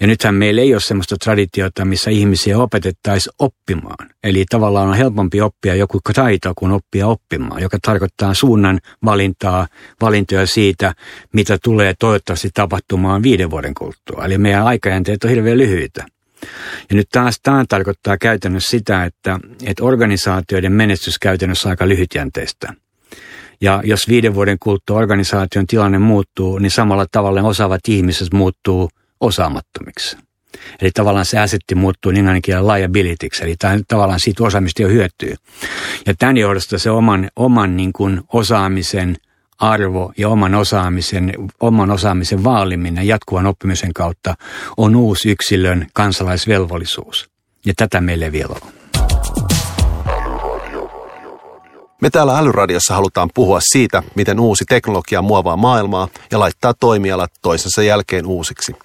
Ja 0.00 0.06
nythän 0.06 0.34
meillä 0.34 0.60
ei 0.60 0.74
ole 0.74 0.80
sellaista 0.80 1.16
traditiota, 1.16 1.84
missä 1.84 2.10
ihmisiä 2.10 2.58
opetettaisiin 2.58 3.34
oppimaan. 3.38 4.10
Eli 4.24 4.44
tavallaan 4.50 4.88
on 4.88 4.94
helpompi 4.94 5.40
oppia 5.40 5.74
joku 5.74 6.00
taito 6.14 6.52
kuin 6.56 6.72
oppia 6.72 7.06
oppimaan, 7.06 7.62
joka 7.62 7.78
tarkoittaa 7.82 8.34
suunnan 8.34 8.80
valintaa, 9.04 9.66
valintoja 10.00 10.46
siitä, 10.46 10.94
mitä 11.32 11.58
tulee 11.64 11.94
toivottavasti 11.98 12.50
tapahtumaan 12.54 13.22
viiden 13.22 13.50
vuoden 13.50 13.74
kuluttua. 13.74 14.24
Eli 14.24 14.38
meidän 14.38 14.66
aikajänteet 14.66 15.24
on 15.24 15.30
hirveän 15.30 15.58
lyhyitä. 15.58 16.06
Ja 16.90 16.96
nyt 16.96 17.08
taas 17.12 17.40
tämä 17.42 17.64
tarkoittaa 17.68 18.16
käytännössä 18.18 18.70
sitä, 18.70 19.04
että, 19.04 19.40
että 19.66 19.84
organisaatioiden 19.84 20.72
menestys 20.72 21.18
käytännössä 21.18 21.68
on 21.68 21.70
aika 21.70 21.88
lyhytjänteistä. 21.88 22.74
Ja 23.60 23.82
jos 23.84 24.08
viiden 24.08 24.34
vuoden 24.34 24.58
kuluttua 24.60 24.98
organisaation 24.98 25.66
tilanne 25.66 25.98
muuttuu, 25.98 26.58
niin 26.58 26.70
samalla 26.70 27.06
tavalla 27.10 27.42
osaavat 27.42 27.80
ihmiset 27.88 28.32
muuttuu 28.32 28.90
osaamattomiksi. 29.20 30.16
Eli 30.80 30.90
tavallaan 30.94 31.24
se 31.24 31.38
asetti 31.38 31.74
muuttuu 31.74 32.12
niin 32.12 32.28
ainakin 32.28 32.66
liabilityksi, 32.66 33.44
eli 33.44 33.56
tämä, 33.58 33.78
tavallaan 33.88 34.20
siitä 34.20 34.44
osaamista 34.44 34.82
jo 34.82 34.88
hyötyy. 34.88 35.34
Ja 36.06 36.14
tämän 36.18 36.36
johdosta 36.36 36.78
se 36.78 36.90
oman, 36.90 37.28
oman 37.36 37.76
niin 37.76 37.92
kuin 37.92 38.20
osaamisen 38.32 39.16
arvo 39.58 40.12
ja 40.18 40.28
oman 40.28 40.54
osaamisen, 40.54 41.32
oman 41.60 41.90
osaamisen 41.90 42.44
vaaliminen 42.44 43.06
jatkuvan 43.06 43.46
oppimisen 43.46 43.94
kautta 43.94 44.34
on 44.76 44.96
uusi 44.96 45.30
yksilön 45.30 45.86
kansalaisvelvollisuus. 45.92 47.30
Ja 47.66 47.72
tätä 47.76 48.00
meille 48.00 48.32
vielä 48.32 48.54
on. 48.62 48.77
Me 52.02 52.10
täällä 52.10 52.38
Älyradiossa 52.38 52.94
halutaan 52.94 53.30
puhua 53.34 53.60
siitä, 53.62 54.02
miten 54.14 54.40
uusi 54.40 54.64
teknologia 54.68 55.22
muovaa 55.22 55.56
maailmaa 55.56 56.08
ja 56.30 56.40
laittaa 56.40 56.74
toimialat 56.74 57.32
toisensa 57.42 57.82
jälkeen 57.82 58.26
uusiksi. 58.26 58.76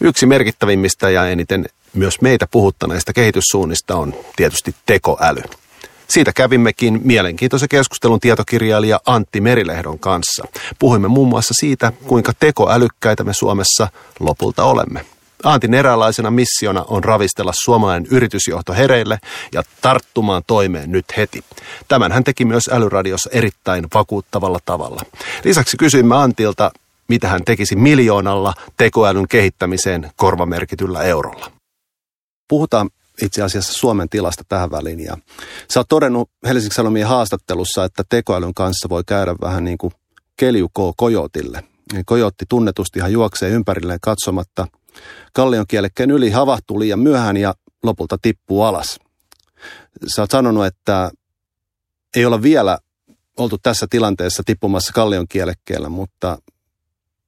Yksi 0.00 0.26
merkittävimmistä 0.26 1.10
ja 1.10 1.26
eniten 1.28 1.66
myös 1.94 2.20
meitä 2.20 2.46
puhuttaneista 2.50 3.12
kehityssuunnista 3.12 3.96
on 3.96 4.14
tietysti 4.36 4.74
tekoäly. 4.86 5.42
Siitä 6.08 6.32
kävimmekin 6.32 7.00
mielenkiintoisen 7.04 7.68
keskustelun 7.68 8.20
tietokirjailija 8.20 9.00
Antti 9.06 9.40
Merilehdon 9.40 9.98
kanssa. 9.98 10.44
Puhuimme 10.78 11.08
muun 11.08 11.28
muassa 11.28 11.54
siitä, 11.60 11.92
kuinka 12.06 12.32
tekoälykkäitä 12.40 13.24
me 13.24 13.34
Suomessa 13.34 13.88
lopulta 14.20 14.64
olemme. 14.64 15.04
Antin 15.44 15.74
eräänlaisena 15.74 16.30
missiona 16.30 16.84
on 16.88 17.04
ravistella 17.04 17.52
suomalainen 17.64 18.08
yritysjohto 18.10 18.72
hereille 18.72 19.18
ja 19.52 19.62
tarttumaan 19.80 20.42
toimeen 20.46 20.92
nyt 20.92 21.04
heti. 21.16 21.44
Tämän 21.88 22.12
hän 22.12 22.24
teki 22.24 22.44
myös 22.44 22.68
Älyradiossa 22.72 23.30
erittäin 23.32 23.86
vakuuttavalla 23.94 24.58
tavalla. 24.64 25.02
Lisäksi 25.44 25.76
kysyimme 25.76 26.16
Antilta, 26.16 26.70
mitä 27.08 27.28
hän 27.28 27.44
tekisi 27.44 27.76
miljoonalla 27.76 28.54
tekoälyn 28.76 29.28
kehittämiseen 29.28 30.10
korvamerkityllä 30.16 31.02
eurolla. 31.02 31.52
Puhutaan 32.48 32.90
itse 33.22 33.42
asiassa 33.42 33.72
Suomen 33.72 34.08
tilasta 34.08 34.44
tähän 34.48 34.70
väliin. 34.70 35.00
Ja 35.00 35.16
sä 35.70 35.80
oot 35.80 35.88
todennut 35.88 36.30
Helsingin 36.46 36.74
Sanomien 36.74 37.06
haastattelussa, 37.06 37.84
että 37.84 38.02
tekoälyn 38.08 38.54
kanssa 38.54 38.88
voi 38.88 39.02
käydä 39.06 39.34
vähän 39.40 39.64
niin 39.64 39.78
kuin 39.78 39.92
keljukoo 40.36 40.94
kojotille. 40.96 41.64
Kojotti 42.06 42.44
tunnetusti 42.48 42.98
ihan 42.98 43.12
juoksee 43.12 43.50
ympärilleen 43.50 44.00
katsomatta– 44.00 44.66
Kallion 45.32 45.66
kielekkeen 45.68 46.10
yli 46.10 46.30
havahtuu 46.30 46.78
liian 46.78 46.98
myöhään 46.98 47.36
ja 47.36 47.54
lopulta 47.82 48.18
tippuu 48.22 48.62
alas. 48.62 49.00
Sä 50.14 50.22
oot 50.22 50.30
sanonut, 50.30 50.66
että 50.66 51.10
ei 52.16 52.24
olla 52.24 52.42
vielä 52.42 52.78
oltu 53.36 53.58
tässä 53.58 53.86
tilanteessa 53.90 54.42
tippumassa 54.46 54.92
kallion 54.92 55.28
kielekkeellä, 55.28 55.88
mutta 55.88 56.38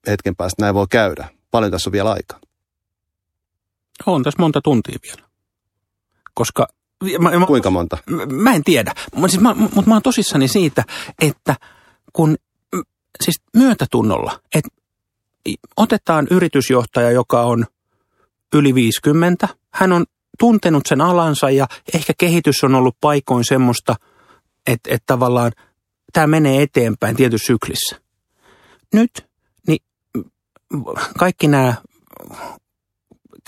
hetken 0.06 0.36
päästä 0.36 0.62
näin 0.62 0.74
voi 0.74 0.86
käydä. 0.90 1.28
Paljon 1.50 1.72
tässä 1.72 1.90
on 1.90 1.92
vielä 1.92 2.10
aikaa. 2.12 2.40
On 4.06 4.22
tässä 4.22 4.42
monta 4.42 4.60
tuntia 4.60 4.98
vielä. 5.02 5.28
Koska... 6.34 6.68
Mä, 7.18 7.38
mä, 7.38 7.46
Kuinka 7.46 7.70
monta? 7.70 7.98
Mä, 8.10 8.26
mä 8.26 8.54
en 8.54 8.64
tiedä, 8.64 8.94
mutta 9.14 9.28
siis 9.28 9.42
mä, 9.42 9.54
mut 9.54 9.86
mä 9.86 9.94
oon 9.94 10.02
tosissani 10.02 10.48
siitä, 10.48 10.84
että 11.22 11.56
kun 12.12 12.36
siis 13.24 13.42
myötätunnolla, 13.56 14.40
että 14.54 14.68
otetaan 15.76 16.26
yritysjohtaja, 16.30 17.10
joka 17.10 17.42
on 17.42 17.66
yli 18.54 18.74
50. 18.74 19.48
Hän 19.72 19.92
on 19.92 20.04
tuntenut 20.38 20.86
sen 20.86 21.00
alansa 21.00 21.50
ja 21.50 21.66
ehkä 21.94 22.12
kehitys 22.18 22.64
on 22.64 22.74
ollut 22.74 22.96
paikoin 23.00 23.44
semmoista, 23.44 23.96
että, 24.66 24.94
että 24.94 25.06
tavallaan 25.06 25.52
tämä 26.12 26.26
menee 26.26 26.62
eteenpäin 26.62 27.16
tietyssä 27.16 27.46
syklissä. 27.46 28.00
Nyt 28.94 29.26
niin 29.68 29.80
kaikki 31.18 31.48
nämä 31.48 31.74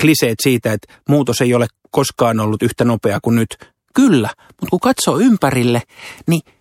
kliseet 0.00 0.38
siitä, 0.42 0.72
että 0.72 0.94
muutos 1.08 1.40
ei 1.40 1.54
ole 1.54 1.66
koskaan 1.90 2.40
ollut 2.40 2.62
yhtä 2.62 2.84
nopea 2.84 3.18
kuin 3.22 3.36
nyt. 3.36 3.56
Kyllä, 3.94 4.28
mutta 4.48 4.70
kun 4.70 4.80
katsoo 4.80 5.18
ympärille, 5.18 5.82
niin– 6.26 6.42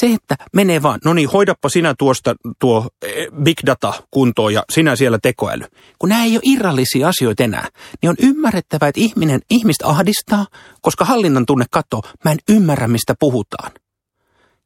se, 0.00 0.12
että 0.12 0.36
menee 0.52 0.82
vaan, 0.82 1.00
no 1.04 1.14
niin, 1.14 1.28
hoidappa 1.28 1.68
sinä 1.68 1.94
tuosta 1.98 2.34
tuo 2.58 2.88
eh, 3.02 3.26
big 3.42 3.58
data 3.66 3.92
kuntoon 4.10 4.54
ja 4.54 4.62
sinä 4.70 4.96
siellä 4.96 5.18
tekoäly. 5.22 5.64
Kun 5.98 6.08
nämä 6.08 6.24
ei 6.24 6.36
ole 6.36 6.40
irrallisia 6.42 7.08
asioita 7.08 7.42
enää, 7.44 7.68
niin 8.02 8.10
on 8.10 8.16
ymmärrettävä, 8.18 8.88
että 8.88 9.00
ihminen, 9.00 9.40
ihmistä 9.50 9.86
ahdistaa, 9.86 10.46
koska 10.80 11.04
hallinnan 11.04 11.46
tunne 11.46 11.64
katsoo, 11.70 12.02
mä 12.24 12.30
en 12.30 12.38
ymmärrä, 12.48 12.88
mistä 12.88 13.14
puhutaan. 13.20 13.72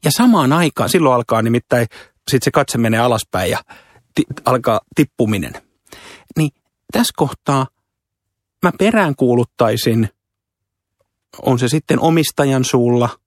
Ja 0.04 0.10
samaan 0.16 0.52
aikaan, 0.52 0.88
silloin 0.88 1.14
alkaa 1.14 1.42
nimittäin, 1.42 1.86
sitten 2.30 2.44
se 2.44 2.50
katse 2.50 2.78
menee 2.78 3.00
alaspäin 3.00 3.50
ja 3.50 3.58
ti, 4.14 4.22
alkaa 4.44 4.80
tippuminen. 4.94 5.52
Niin 6.36 6.50
tässä 6.92 7.12
kohtaa 7.16 7.66
mä 8.62 8.72
peräänkuuluttaisin, 8.78 10.08
on 11.42 11.58
se 11.58 11.68
sitten 11.68 12.00
omistajan 12.00 12.64
suulla– 12.64 13.08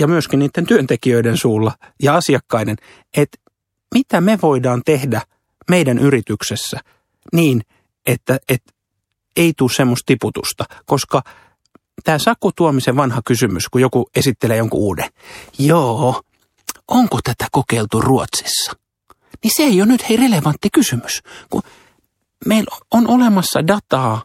ja 0.00 0.06
myöskin 0.06 0.38
niiden 0.38 0.66
työntekijöiden 0.66 1.36
suulla 1.36 1.72
ja 2.02 2.14
asiakkaiden, 2.14 2.76
että 3.16 3.38
mitä 3.94 4.20
me 4.20 4.38
voidaan 4.42 4.82
tehdä 4.84 5.22
meidän 5.70 5.98
yrityksessä 5.98 6.80
niin, 7.32 7.62
että, 8.06 8.38
että 8.48 8.72
ei 9.36 9.52
tule 9.56 9.70
semmoista 9.70 10.06
tiputusta, 10.06 10.64
koska 10.84 11.22
tämä 12.04 12.18
Saku 12.18 12.52
Tuomisen 12.52 12.96
vanha 12.96 13.20
kysymys, 13.24 13.68
kun 13.68 13.80
joku 13.80 14.10
esittelee 14.16 14.56
jonkun 14.56 14.80
uuden, 14.80 15.10
joo, 15.58 16.22
onko 16.88 17.18
tätä 17.24 17.46
kokeiltu 17.52 18.00
Ruotsissa? 18.00 18.72
Niin 19.42 19.52
se 19.56 19.62
ei 19.62 19.82
ole 19.82 19.92
nyt 19.92 20.08
hei 20.08 20.16
relevantti 20.16 20.68
kysymys, 20.72 21.22
kun 21.50 21.62
meillä 22.46 22.76
on 22.90 23.08
olemassa 23.08 23.66
dataa 23.66 24.22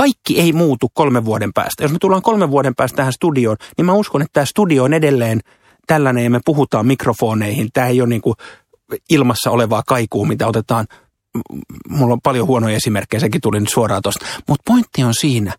kaikki 0.00 0.40
ei 0.40 0.52
muutu 0.52 0.88
kolmen 0.94 1.24
vuoden 1.24 1.52
päästä. 1.52 1.84
Jos 1.84 1.92
me 1.92 1.98
tullaan 1.98 2.22
kolmen 2.22 2.50
vuoden 2.50 2.74
päästä 2.74 2.96
tähän 2.96 3.12
studioon, 3.12 3.56
niin 3.76 3.86
mä 3.86 3.92
uskon, 3.92 4.22
että 4.22 4.32
tämä 4.32 4.44
studio 4.44 4.84
on 4.84 4.92
edelleen 4.92 5.40
tällainen 5.86 6.24
ja 6.24 6.30
me 6.30 6.40
puhutaan 6.44 6.86
mikrofoneihin. 6.86 7.68
Tämä 7.72 7.86
ei 7.86 8.00
ole 8.00 8.08
niin 8.08 8.20
kuin 8.20 8.34
ilmassa 9.10 9.50
olevaa 9.50 9.82
kaikua, 9.86 10.26
mitä 10.26 10.46
otetaan. 10.46 10.86
Mulla 11.88 12.12
on 12.12 12.20
paljon 12.20 12.46
huonoja 12.46 12.76
esimerkkejä, 12.76 13.20
sekin 13.20 13.40
tuli 13.40 13.60
nyt 13.60 13.68
suoraan 13.68 14.02
tuosta. 14.02 14.26
Mutta 14.48 14.62
pointti 14.66 15.04
on 15.04 15.14
siinä, 15.14 15.54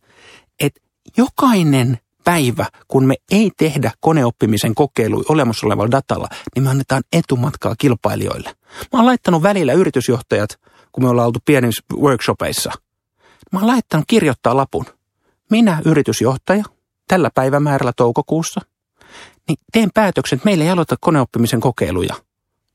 että 0.60 0.81
jokainen 1.17 1.98
päivä, 2.24 2.65
kun 2.88 3.05
me 3.05 3.15
ei 3.31 3.51
tehdä 3.57 3.91
koneoppimisen 4.00 4.75
kokeilu 4.75 5.24
olemassa 5.29 5.67
olevalla 5.67 5.91
datalla, 5.91 6.27
niin 6.55 6.63
me 6.63 6.69
annetaan 6.69 7.03
etumatkaa 7.13 7.75
kilpailijoille. 7.77 8.50
Mä 8.93 9.00
oon 9.00 9.05
laittanut 9.05 9.43
välillä 9.43 9.74
yritysjohtajat, 9.74 10.50
kun 10.91 11.03
me 11.03 11.10
ollaan 11.10 11.27
oltu 11.27 11.39
pienissä 11.45 11.83
workshopeissa– 12.01 12.71
Mä 13.51 13.60
oon 13.60 13.67
laittanut 13.67 14.05
kirjoittaa 14.08 14.55
lapun. 14.58 14.86
Minä, 15.50 15.81
yritysjohtaja, 15.86 16.63
tällä 17.08 17.29
päivämäärällä 17.36 17.93
toukokuussa, 17.98 18.62
niin 19.48 19.58
teen 19.72 19.89
päätöksen, 19.93 20.38
että 20.38 20.46
meillä 20.46 20.63
ei 20.63 20.70
aloita 20.70 20.96
koneoppimisen 21.00 21.62
kokeiluja 21.62 22.15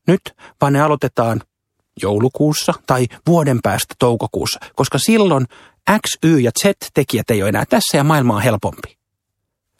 nyt, 0.07 0.21
vaan 0.61 0.73
ne 0.73 0.81
aloitetaan 0.81 1.41
joulukuussa 2.01 2.73
tai 2.87 3.07
vuoden 3.27 3.59
päästä 3.63 3.95
toukokuussa, 3.99 4.59
koska 4.75 4.97
silloin 4.97 5.45
X, 5.91 6.09
Y 6.23 6.37
ja 6.39 6.51
Z-tekijät 6.61 7.29
ei 7.29 7.41
ole 7.41 7.49
enää 7.49 7.65
tässä 7.69 7.97
ja 7.97 8.03
maailma 8.03 8.35
on 8.35 8.41
helpompi. 8.41 8.97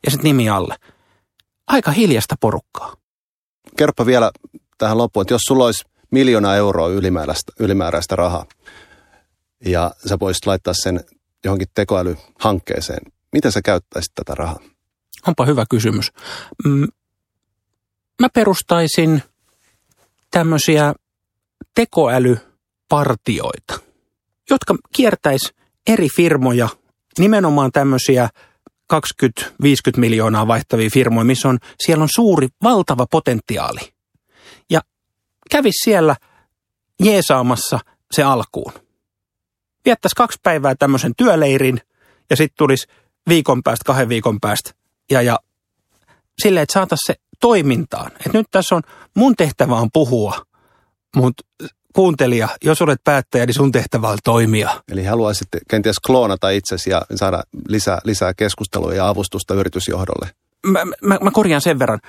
Ja 0.05 0.11
sitten 0.11 0.29
nimi 0.29 0.49
alle. 0.49 0.75
Aika 1.67 1.91
hiljasta 1.91 2.35
porukkaa. 2.39 2.93
Kerropa 3.77 4.05
vielä 4.05 4.31
tähän 4.77 4.97
loppuun, 4.97 5.21
että 5.21 5.33
jos 5.33 5.41
sulla 5.47 5.65
olisi 5.65 5.85
miljoona 6.11 6.55
euroa 6.55 6.87
ylimääräistä, 6.87 7.51
ylimääräistä 7.59 8.15
rahaa 8.15 8.45
ja 9.65 9.91
sä 10.09 10.19
voisit 10.19 10.45
laittaa 10.45 10.73
sen 10.73 11.03
johonkin 11.43 11.67
tekoälyhankkeeseen, 11.73 13.11
miten 13.33 13.51
sä 13.51 13.61
käyttäisit 13.61 14.11
tätä 14.15 14.35
rahaa? 14.35 14.59
Onpa 15.27 15.45
hyvä 15.45 15.65
kysymys. 15.69 16.11
Mm, 16.65 16.87
mä 18.21 18.27
perustaisin 18.33 19.23
tämmöisiä 20.31 20.93
tekoälypartioita, 21.75 23.79
jotka 24.49 24.75
kiertäis 24.95 25.53
eri 25.87 26.07
firmoja, 26.15 26.69
nimenomaan 27.19 27.71
tämmöisiä 27.71 28.29
20-50 28.93 28.97
miljoonaa 29.97 30.47
vaihtavia 30.47 30.89
firmoja, 30.89 31.25
missä 31.25 31.49
on, 31.49 31.59
siellä 31.85 32.01
on 32.01 32.09
suuri, 32.15 32.47
valtava 32.63 33.05
potentiaali. 33.11 33.79
Ja 34.69 34.81
kävis 35.51 35.75
siellä 35.83 36.15
jeesaamassa 37.03 37.79
se 38.11 38.23
alkuun. 38.23 38.86
Viettäisi 39.87 40.15
kaksi 40.15 40.39
päivää 40.43 40.75
tämmöisen 40.75 41.13
työleirin 41.17 41.81
ja 42.29 42.35
sitten 42.35 42.57
tulisi 42.57 42.87
viikon 43.29 43.63
päästä, 43.63 43.83
kahden 43.85 44.09
viikon 44.09 44.39
päästä 44.39 44.71
ja, 45.11 45.21
ja 45.21 45.39
silleen, 46.41 46.63
että 46.63 46.73
saataisiin 46.73 47.15
se 47.15 47.21
toimintaan. 47.39 48.11
Et 48.25 48.33
nyt 48.33 48.47
tässä 48.51 48.75
on, 48.75 48.81
mun 49.15 49.35
tehtävä 49.35 49.75
on 49.75 49.89
puhua, 49.93 50.41
mutta 51.15 51.43
kuuntelija, 51.95 52.47
jos 52.63 52.81
olet 52.81 53.01
päättäjä, 53.03 53.45
niin 53.45 53.53
sun 53.53 53.71
tehtävä 53.71 54.09
on 54.09 54.17
toimia. 54.23 54.81
Eli 54.91 55.03
haluaisit 55.03 55.47
kenties 55.69 55.99
kloonata 55.99 56.49
itsesi 56.49 56.89
ja 56.89 57.01
saada 57.15 57.43
lisää, 57.67 57.99
lisää 58.03 58.33
keskustelua 58.33 58.93
ja 58.93 59.09
avustusta 59.09 59.53
yritysjohdolle? 59.53 60.29
Mä, 60.67 60.85
mä, 60.85 61.17
mä 61.21 61.31
korjaan 61.31 61.61
sen 61.61 61.79
verran, 61.79 61.99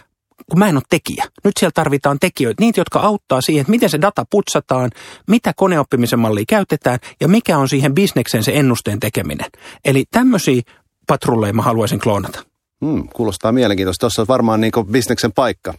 kun 0.50 0.58
mä 0.58 0.68
en 0.68 0.76
ole 0.76 0.82
tekijä. 0.90 1.24
Nyt 1.44 1.52
siellä 1.58 1.72
tarvitaan 1.74 2.18
tekijöitä, 2.18 2.62
niitä, 2.62 2.80
jotka 2.80 3.00
auttaa 3.00 3.40
siihen, 3.40 3.60
että 3.60 3.70
miten 3.70 3.90
se 3.90 4.00
data 4.00 4.24
putsataan, 4.30 4.90
mitä 5.28 5.52
koneoppimisen 5.56 6.18
mallia 6.18 6.44
käytetään 6.48 6.98
ja 7.20 7.28
mikä 7.28 7.58
on 7.58 7.68
siihen 7.68 7.94
bisneksen 7.94 8.44
se 8.44 8.52
ennusteen 8.54 9.00
tekeminen. 9.00 9.50
Eli 9.84 10.04
tämmöisiä 10.10 10.62
patrulleja 11.06 11.52
mä 11.52 11.62
haluaisin 11.62 12.00
kloonata. 12.00 12.44
Hmm, 12.84 13.08
kuulostaa 13.08 13.52
mielenkiintoista. 13.52 14.00
Tuossa 14.00 14.22
on 14.22 14.28
varmaan 14.28 14.60
niin 14.60 14.72
bisneksen 14.90 15.32
paikka. 15.32 15.74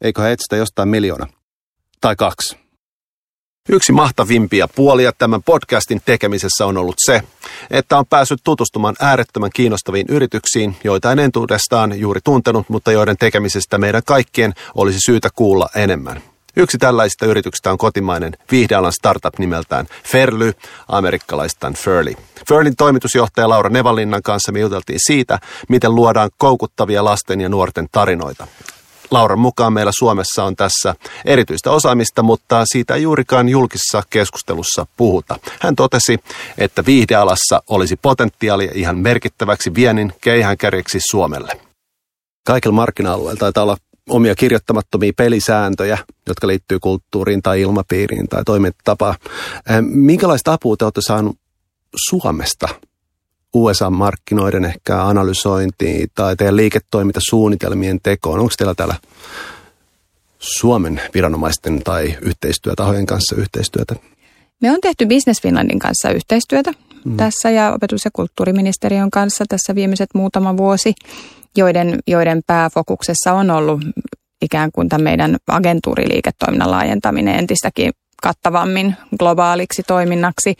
Eikö 0.00 0.22
he 0.22 0.32
etsitä 0.32 0.56
jostain 0.56 0.88
miljoona? 0.88 1.26
Tai 2.00 2.16
kaksi. 2.16 2.56
Yksi 3.72 3.92
mahtavimpia 3.92 4.68
puolia 4.68 5.12
tämän 5.12 5.42
podcastin 5.42 6.00
tekemisessä 6.04 6.66
on 6.66 6.76
ollut 6.76 6.94
se, 7.04 7.22
että 7.70 7.98
on 7.98 8.06
päässyt 8.06 8.40
tutustumaan 8.44 8.96
äärettömän 9.00 9.50
kiinnostaviin 9.54 10.06
yrityksiin, 10.08 10.76
joita 10.84 11.12
en 11.12 11.18
entuudestaan 11.18 12.00
juuri 12.00 12.20
tuntenut, 12.24 12.68
mutta 12.68 12.92
joiden 12.92 13.16
tekemisestä 13.16 13.78
meidän 13.78 14.02
kaikkien 14.06 14.54
olisi 14.74 14.98
syytä 15.06 15.28
kuulla 15.34 15.68
enemmän. 15.76 16.22
Yksi 16.56 16.78
tällaisista 16.78 17.26
yrityksistä 17.26 17.70
on 17.72 17.78
kotimainen 17.78 18.36
viihdealan 18.50 18.92
startup 18.92 19.38
nimeltään 19.38 19.86
Ferly, 20.04 20.52
amerikkalaistaan 20.88 21.74
Furly. 21.74 22.12
Furlyn 22.48 22.76
toimitusjohtaja 22.76 23.48
Laura 23.48 23.70
Nevalinnan 23.70 24.22
kanssa 24.22 24.52
me 24.52 24.60
juteltiin 24.60 25.00
siitä, 25.06 25.38
miten 25.68 25.94
luodaan 25.94 26.30
koukuttavia 26.38 27.04
lasten 27.04 27.40
ja 27.40 27.48
nuorten 27.48 27.86
tarinoita. 27.92 28.46
Lauran 29.10 29.38
mukaan 29.38 29.72
meillä 29.72 29.92
Suomessa 29.98 30.44
on 30.44 30.56
tässä 30.56 30.94
erityistä 31.24 31.70
osaamista, 31.70 32.22
mutta 32.22 32.64
siitä 32.72 32.94
ei 32.94 33.02
juurikaan 33.02 33.48
julkisessa 33.48 34.02
keskustelussa 34.10 34.86
puhuta. 34.96 35.38
Hän 35.60 35.76
totesi, 35.76 36.20
että 36.58 36.86
viihdealassa 36.86 37.62
olisi 37.68 37.96
potentiaalia 37.96 38.70
ihan 38.74 38.98
merkittäväksi 38.98 39.74
viennin 39.74 40.12
keihäänkärjeksi 40.20 40.98
Suomelle. 41.10 41.60
Kaikilla 42.46 42.74
markkina-alueilla 42.74 43.38
taitaa 43.38 43.62
olla 43.62 43.76
omia 44.08 44.34
kirjoittamattomia 44.34 45.12
pelisääntöjä, 45.16 45.98
jotka 46.26 46.46
liittyy 46.46 46.78
kulttuuriin 46.78 47.42
tai 47.42 47.60
ilmapiiriin 47.60 48.28
tai 48.28 48.44
toimintatapaan. 48.44 49.14
Minkälaista 49.80 50.52
apua 50.52 50.76
te 50.76 50.84
olette 50.84 51.00
saaneet 51.06 51.36
Suomesta 52.08 52.68
USA-markkinoiden 53.54 54.64
ehkä 54.64 55.04
analysointiin 55.04 56.08
tai 56.14 56.36
teidän 56.36 56.56
liiketoimintasuunnitelmien 56.56 58.00
tekoon? 58.02 58.40
Onko 58.40 58.52
teillä 58.58 58.74
täällä 58.74 58.94
Suomen 60.38 61.00
viranomaisten 61.14 61.82
tai 61.84 62.16
yhteistyötahojen 62.22 63.06
kanssa 63.06 63.36
yhteistyötä? 63.36 63.94
Me 64.60 64.70
on 64.70 64.80
tehty 64.80 65.06
Business 65.06 65.42
Finlandin 65.42 65.78
kanssa 65.78 66.10
yhteistyötä 66.10 66.72
mm. 67.04 67.16
tässä 67.16 67.50
ja 67.50 67.72
opetus- 67.72 68.04
ja 68.04 68.10
kulttuuriministeriön 68.12 69.10
kanssa 69.10 69.44
tässä 69.48 69.74
viimeiset 69.74 70.10
muutama 70.14 70.56
vuosi, 70.56 70.94
joiden, 71.56 71.98
joiden 72.06 72.40
pääfokuksessa 72.46 73.32
on 73.32 73.50
ollut 73.50 73.80
ikään 74.42 74.70
kuin 74.72 74.88
tämän 74.88 75.04
meidän 75.04 75.36
agentuuriliiketoiminnan 75.46 76.70
laajentaminen 76.70 77.38
entistäkin 77.38 77.92
kattavammin 78.22 78.96
globaaliksi 79.18 79.82
toiminnaksi. 79.82 80.54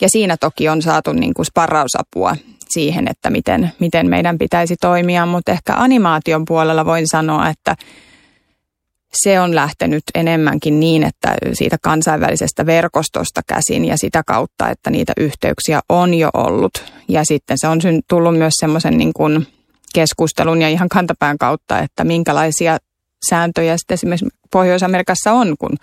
Ja 0.00 0.08
siinä 0.10 0.36
toki 0.36 0.68
on 0.68 0.82
saatu 0.82 1.12
niin 1.12 1.34
kuin 1.34 1.46
sparrausapua 1.46 2.36
siihen, 2.68 3.08
että 3.08 3.30
miten, 3.30 3.72
miten 3.80 4.08
meidän 4.08 4.38
pitäisi 4.38 4.76
toimia, 4.80 5.26
mutta 5.26 5.52
ehkä 5.52 5.74
animaation 5.76 6.44
puolella 6.44 6.84
voin 6.84 7.04
sanoa, 7.10 7.48
että 7.48 7.76
se 9.22 9.40
on 9.40 9.54
lähtenyt 9.54 10.02
enemmänkin 10.14 10.80
niin, 10.80 11.02
että 11.02 11.34
siitä 11.52 11.76
kansainvälisestä 11.82 12.66
verkostosta 12.66 13.40
käsin 13.46 13.84
ja 13.84 13.98
sitä 13.98 14.22
kautta, 14.26 14.68
että 14.70 14.90
niitä 14.90 15.12
yhteyksiä 15.16 15.80
on 15.88 16.14
jo 16.14 16.30
ollut. 16.34 16.92
Ja 17.08 17.24
sitten 17.24 17.56
se 17.60 17.68
on 17.68 17.80
tullut 18.08 18.38
myös 18.38 18.52
semmoisen 18.60 18.98
niin 18.98 19.12
kuin 19.12 19.46
keskustelun 19.94 20.62
ja 20.62 20.68
ihan 20.68 20.88
kantapään 20.88 21.38
kautta, 21.38 21.78
että 21.78 22.04
minkälaisia 22.04 22.78
sääntöjä 23.30 23.76
sitten 23.76 23.94
esimerkiksi 23.94 24.28
Pohjois-Amerikassa 24.50 25.32
on, 25.32 25.54
kun 25.58 25.76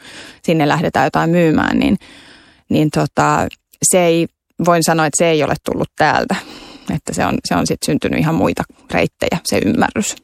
sinne 0.44 0.68
lähdetään 0.68 1.06
jotain 1.06 1.30
myymään, 1.30 1.80
niin, 1.80 1.98
niin 2.70 2.90
tota, 2.90 3.48
se 3.92 4.06
ei, 4.06 4.28
voin 4.66 4.84
sanoa, 4.84 5.06
että 5.06 5.18
se 5.18 5.30
ei 5.30 5.44
ole 5.44 5.56
tullut 5.72 5.90
täältä. 5.96 6.36
Että 6.96 7.14
se 7.14 7.26
on, 7.26 7.38
se 7.46 7.56
on 7.56 7.68
sitten 7.68 7.86
syntynyt 7.86 8.20
ihan 8.20 8.36
muita 8.36 8.64
reittejä, 8.92 9.40
se 9.46 9.62
ymmärrys. 9.66 10.16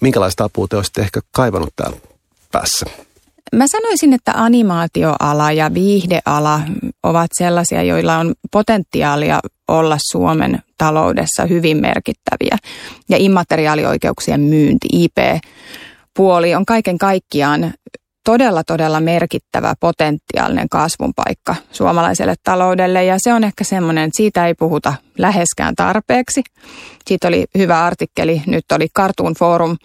Minkälaista 0.00 0.44
apua 0.44 0.66
te 0.68 0.76
olisitte 0.76 1.02
ehkä 1.02 1.20
kaivannut 1.32 1.72
täällä 1.76 1.96
päässä? 2.52 2.86
Mä 3.54 3.64
sanoisin, 3.70 4.12
että 4.12 4.32
animaatioala 4.34 5.52
ja 5.52 5.74
viihdeala 5.74 6.60
ovat 7.02 7.30
sellaisia, 7.38 7.82
joilla 7.82 8.18
on 8.18 8.34
potentiaalia 8.52 9.40
olla 9.68 9.96
Suomen 10.12 10.62
taloudessa 10.78 11.46
hyvin 11.48 11.76
merkittäviä. 11.76 12.56
Ja 13.08 13.16
immateriaalioikeuksien 13.20 14.40
myynti, 14.40 14.88
IP, 14.92 15.16
puoli 16.16 16.54
on 16.54 16.66
kaiken 16.66 16.98
kaikkiaan 16.98 17.74
todella, 18.24 18.64
todella 18.64 19.00
merkittävä 19.00 19.74
potentiaalinen 19.80 20.68
kasvun 20.68 21.12
paikka 21.16 21.54
suomalaiselle 21.72 22.34
taloudelle. 22.44 23.04
Ja 23.04 23.16
se 23.18 23.32
on 23.32 23.44
ehkä 23.44 23.64
semmoinen, 23.64 24.04
että 24.04 24.16
siitä 24.16 24.46
ei 24.46 24.54
puhuta 24.54 24.94
läheskään 25.18 25.74
tarpeeksi. 25.74 26.42
Siitä 27.06 27.28
oli 27.28 27.44
hyvä 27.58 27.84
artikkeli, 27.84 28.42
nyt 28.46 28.64
oli 28.72 28.88
Cartoon 28.96 29.34
Forum 29.34 29.76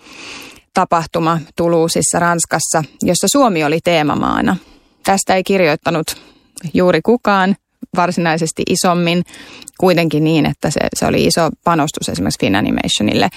tapahtuma 0.73 1.39
Tuluusissa 1.55 2.19
Ranskassa, 2.19 2.83
jossa 3.01 3.27
Suomi 3.31 3.63
oli 3.63 3.79
teemamaana. 3.83 4.57
Tästä 5.03 5.35
ei 5.35 5.43
kirjoittanut 5.43 6.21
juuri 6.73 7.01
kukaan 7.01 7.55
varsinaisesti 7.95 8.63
isommin, 8.69 9.23
kuitenkin 9.79 10.23
niin, 10.23 10.45
että 10.45 10.69
se, 10.69 10.79
se 10.95 11.05
oli 11.05 11.25
iso 11.25 11.49
panostus 11.63 12.09
esimerkiksi 12.09 12.45
Finanimationille. 12.45 13.29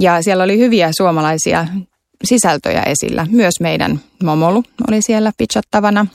Ja 0.00 0.22
siellä 0.22 0.44
oli 0.44 0.58
hyviä 0.58 0.90
suomalaisia 0.96 1.66
sisältöjä 2.24 2.82
esillä. 2.82 3.26
Myös 3.30 3.54
meidän 3.60 4.00
Momolu 4.22 4.64
oli 4.88 5.02
siellä 5.02 5.32
pitchattavana. 5.38 6.06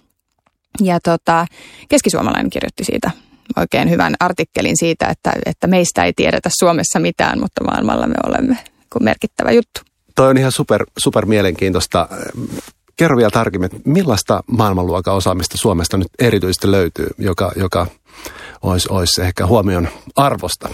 Ja 0.84 1.00
tota, 1.04 1.48
keskisuomalainen 1.90 2.50
kirjoitti 2.50 2.84
siitä 2.84 3.12
oikein 3.58 3.90
hyvän 3.90 4.16
artikkelin 4.20 4.78
siitä, 4.78 5.08
että, 5.08 5.34
että 5.46 5.68
meistä 5.68 6.04
ei 6.04 6.14
tiedetä 6.14 6.50
Suomessa 6.60 7.00
mitään, 7.00 7.40
mutta 7.40 7.64
maailmalla 7.64 8.08
me 8.08 8.16
olemme 8.28 8.58
merkittävä 9.00 9.52
juttu. 9.52 9.82
Toi 10.16 10.30
on 10.30 10.38
ihan 10.38 10.52
super, 10.52 10.86
super 10.98 11.26
mielenkiintoista. 11.26 12.10
Kerro 12.96 13.18
vielä 13.18 13.30
tarkemmin, 13.30 13.70
millaista 13.86 14.44
maailmanluokan 14.48 15.16
osaamista 15.16 15.58
Suomesta 15.58 15.98
nyt 15.98 16.08
erityisesti 16.20 16.72
löytyy, 16.72 17.08
joka, 17.18 17.52
joka 17.56 17.88
olisi, 18.62 18.88
olisi 18.92 19.22
ehkä 19.22 19.46
huomion 19.46 19.88
arvosta? 20.16 20.70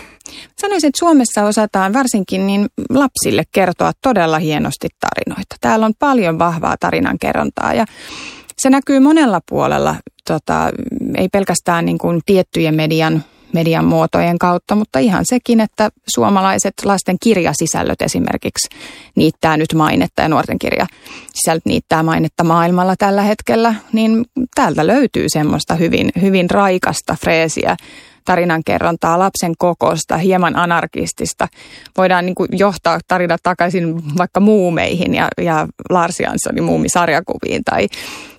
Sanoisin, 0.62 0.88
että 0.88 1.00
Suomessa 1.00 1.43
osataan 1.43 1.93
varsinkin 1.93 2.48
niin 2.48 2.67
lapsille 2.89 3.43
kertoa 3.52 3.91
todella 4.02 4.39
hienosti 4.39 4.88
tarinoita. 5.00 5.56
Täällä 5.62 5.86
on 5.86 5.93
paljon 6.00 6.39
vahvaa 6.39 6.76
tarinankerrontaa 6.80 7.74
ja 7.74 7.86
se 8.58 8.69
näkyy 8.69 9.00
monella 9.00 9.41
puolella, 9.50 9.96
tota, 10.28 10.69
ei 11.17 11.30
pelkästään 11.30 11.86
niin 11.86 11.98
kuin 11.98 12.22
tiettyjen 12.26 12.76
median 12.76 13.24
median 13.54 13.86
muotojen 13.86 14.39
kautta, 14.39 14.76
mutta 14.76 15.00
ihan 15.00 15.24
sekin, 15.30 15.60
että 15.60 15.89
suomalaiset 16.08 16.74
lasten 16.84 17.16
kirjasisällöt 17.24 18.02
esimerkiksi 18.02 18.70
niittää 19.16 19.58
nyt 19.58 19.74
mainetta 19.74 20.22
ja 20.22 20.30
nuorten 20.30 20.60
kirja 20.60 20.86
sisällöt 21.34 21.66
niittää 21.66 22.04
mainetta 22.04 22.44
maailmalla 22.44 22.96
tällä 22.98 23.22
hetkellä, 23.22 23.76
niin 23.94 24.26
täältä 24.56 24.88
löytyy 24.88 25.26
semmoista 25.28 25.76
hyvin, 25.76 26.10
hyvin 26.22 26.50
raikasta 26.50 27.16
freesiä 27.22 27.78
tarinankerrontaa 28.26 29.20
lapsen 29.20 29.54
kokosta, 29.58 30.18
hieman 30.18 30.56
anarkistista. 30.56 31.48
Voidaan 31.98 32.26
niin 32.26 32.36
johtaa 32.52 33.00
tarina 33.08 33.38
takaisin 33.44 34.18
vaikka 34.18 34.39
muumeihin 34.39 35.16
ja, 35.16 35.28
ja 35.42 35.68
Lars 35.89 36.20
Janssonin 36.20 36.63
muumisarjakuviin 36.63 37.63
tai, 37.63 37.88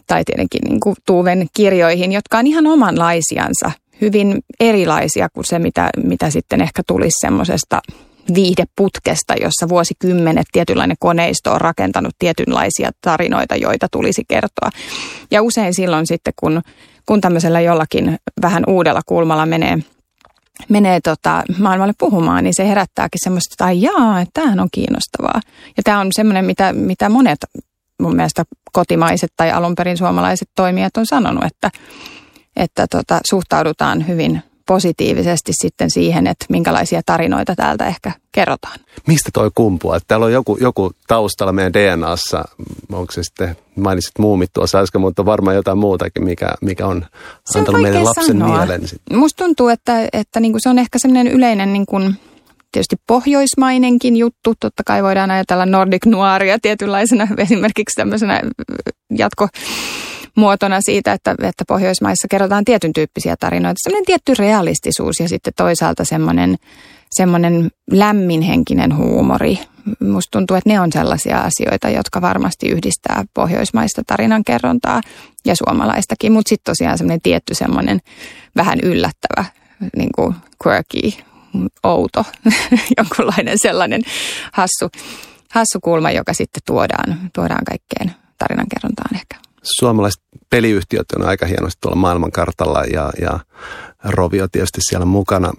tai 0.07 0.25
tietenkin 0.25 0.61
niin 0.65 0.81
kuin 0.81 0.97
Tuuven 1.07 1.47
kirjoihin, 1.57 2.13
jotka 2.13 2.39
on 2.39 2.47
ihan 2.47 2.67
omanlaisiansa, 2.67 3.71
hyvin 4.01 4.39
erilaisia 4.61 5.29
kuin 5.29 5.45
se, 5.45 5.59
mitä, 5.59 5.91
mitä 6.05 6.31
sitten 6.31 6.61
ehkä 6.61 6.83
tulisi 6.87 7.21
semmoisesta 7.21 7.81
viihdeputkesta, 8.35 9.35
jossa 9.35 9.69
vuosikymmenet 9.69 10.47
tietynlainen 10.53 10.97
koneisto 11.01 11.53
on 11.53 11.61
rakentanut 11.61 12.15
tietynlaisia 12.19 12.91
tarinoita, 13.01 13.57
joita 13.57 13.87
tulisi 13.93 14.23
kertoa. 14.29 14.71
Ja 15.31 15.43
usein 15.43 15.75
silloin 15.75 16.07
sitten, 16.07 16.33
kun 16.37 16.63
kun 17.07 17.21
tämmöisellä 17.21 17.61
jollakin 17.61 18.19
vähän 18.43 18.65
uudella 18.67 19.01
kulmalla 19.07 19.47
menee, 19.47 19.79
menee 20.69 21.01
tota 21.01 21.43
maailmalle 21.59 21.95
puhumaan, 21.99 22.45
niin 22.45 22.55
se 22.55 22.69
herättääkin 22.69 23.21
semmoista, 23.25 23.71
että 23.71 23.73
jaa, 23.73 24.21
että 24.21 24.41
tämähän 24.41 24.61
on 24.61 24.69
kiinnostavaa. 24.73 25.41
Ja 25.77 25.83
tämä 25.83 26.01
on 26.01 26.09
semmoinen, 26.13 26.45
mitä, 26.45 26.73
mitä 26.73 27.09
monet 27.09 27.39
mun 28.01 28.17
mielestä 28.17 28.45
kotimaiset 28.73 29.33
tai 29.37 29.53
alun 29.53 29.75
perin 29.75 29.97
suomalaiset 29.97 30.49
toimijat 30.55 30.97
on 30.97 31.07
sanonut, 31.07 31.45
että, 31.45 31.71
että 32.57 32.87
tota, 32.91 33.21
suhtaudutaan 33.31 34.09
hyvin 34.09 34.43
positiivisesti 34.67 35.53
sitten 35.63 35.91
siihen, 35.91 36.27
että 36.27 36.47
minkälaisia 36.49 37.03
tarinoita 37.07 37.55
täältä 37.57 37.87
ehkä 37.87 38.13
kerrotaan. 38.33 38.79
Mistä 39.07 39.31
toi 39.33 39.51
kumpuaa? 39.55 39.97
Että 39.97 40.05
täällä 40.09 40.27
on 40.27 40.33
joku, 40.33 40.59
joku 40.61 40.93
taustalla 41.07 41.53
meidän 41.53 41.73
DNAssa, 41.73 42.45
onko 42.93 43.13
se 43.13 43.23
sitten, 43.23 43.57
mainitsit 43.77 44.19
muumit 44.19 44.51
tuossa 44.53 44.79
äsken, 44.79 45.01
mutta 45.01 45.27
varmaan 45.27 45.57
jotain 45.57 45.79
muutakin, 45.79 46.25
mikä, 46.25 46.49
mikä 46.61 46.87
on 46.87 47.07
se 47.53 47.59
antanut 47.59 47.79
on 47.79 47.83
meidän 47.83 48.05
lapsen 48.05 48.27
sanoa. 48.27 48.59
mielen. 48.59 48.81
Musta 49.13 49.45
tuntuu, 49.45 49.69
että, 49.69 50.09
että 50.13 50.41
niin 50.41 50.53
kuin 50.53 50.61
se 50.63 50.69
on 50.69 50.79
ehkä 50.79 50.99
semmoinen 50.99 51.33
yleinen 51.33 51.73
niin 51.73 51.87
kuin, 51.87 52.15
tietysti 52.73 52.97
pohjoismainenkin 53.07 54.17
juttu. 54.17 54.55
Totta 54.61 54.83
kai 54.87 55.03
voidaan 55.03 55.31
ajatella 55.31 55.67
Nordic 55.67 56.07
Noiria 56.07 56.59
tietynlaisena 56.63 57.29
esimerkiksi 57.39 57.97
tämmöisenä 57.97 58.41
jatko 59.11 59.49
muotona 60.37 60.81
siitä, 60.81 61.13
että, 61.13 61.35
että 61.43 61.65
Pohjoismaissa 61.69 62.29
kerrotaan 62.29 62.65
tietyn 62.65 62.93
tyyppisiä 62.93 63.37
tarinoita. 63.41 63.79
Sellainen 63.83 64.07
tietty 64.07 64.33
realistisuus 64.39 65.21
ja 65.21 65.29
sitten 65.29 65.53
toisaalta 65.57 66.05
semmoinen, 66.05 66.57
semmoinen 67.11 67.71
lämminhenkinen 67.91 68.97
huumori. 68.97 69.59
Musta 70.01 70.31
tuntuu, 70.31 70.57
että 70.57 70.71
ne 70.71 70.81
on 70.81 70.93
sellaisia 70.93 71.41
asioita, 71.41 71.89
jotka 71.89 72.21
varmasti 72.21 72.69
yhdistää 72.69 73.25
pohjoismaista 73.35 74.03
tarinankerrontaa 74.07 75.01
ja 75.45 75.55
suomalaistakin. 75.57 76.33
Mutta 76.33 76.49
sitten 76.49 76.73
tosiaan 76.73 76.99
semmoinen 76.99 77.23
tietty 77.23 77.55
semmoinen 77.55 78.01
vähän 78.57 78.79
yllättävä, 78.83 79.45
niin 79.97 80.11
kuin 80.15 80.35
quirky, 80.67 81.19
outo, 81.83 82.25
jonkunlainen 82.99 83.59
sellainen 83.59 84.03
hassu, 84.53 84.91
hassu 85.51 85.79
kulma, 85.81 86.11
joka 86.11 86.33
sitten 86.33 86.63
tuodaan, 86.67 87.31
tuodaan 87.35 87.65
kaikkeen 87.65 88.15
tarinankerrontaan 88.39 89.15
ehkä 89.15 89.44
suomalaiset 89.65 90.23
peliyhtiöt 90.51 91.07
on 91.17 91.27
aika 91.27 91.47
hienosti 91.47 91.79
tuolla 91.81 91.97
maailmankartalla 91.97 92.85
ja, 92.85 93.13
ja 93.21 93.41
Rovio 94.05 94.49
tietysti 94.49 94.81
siellä 94.89 95.07
mukana. 95.07 95.53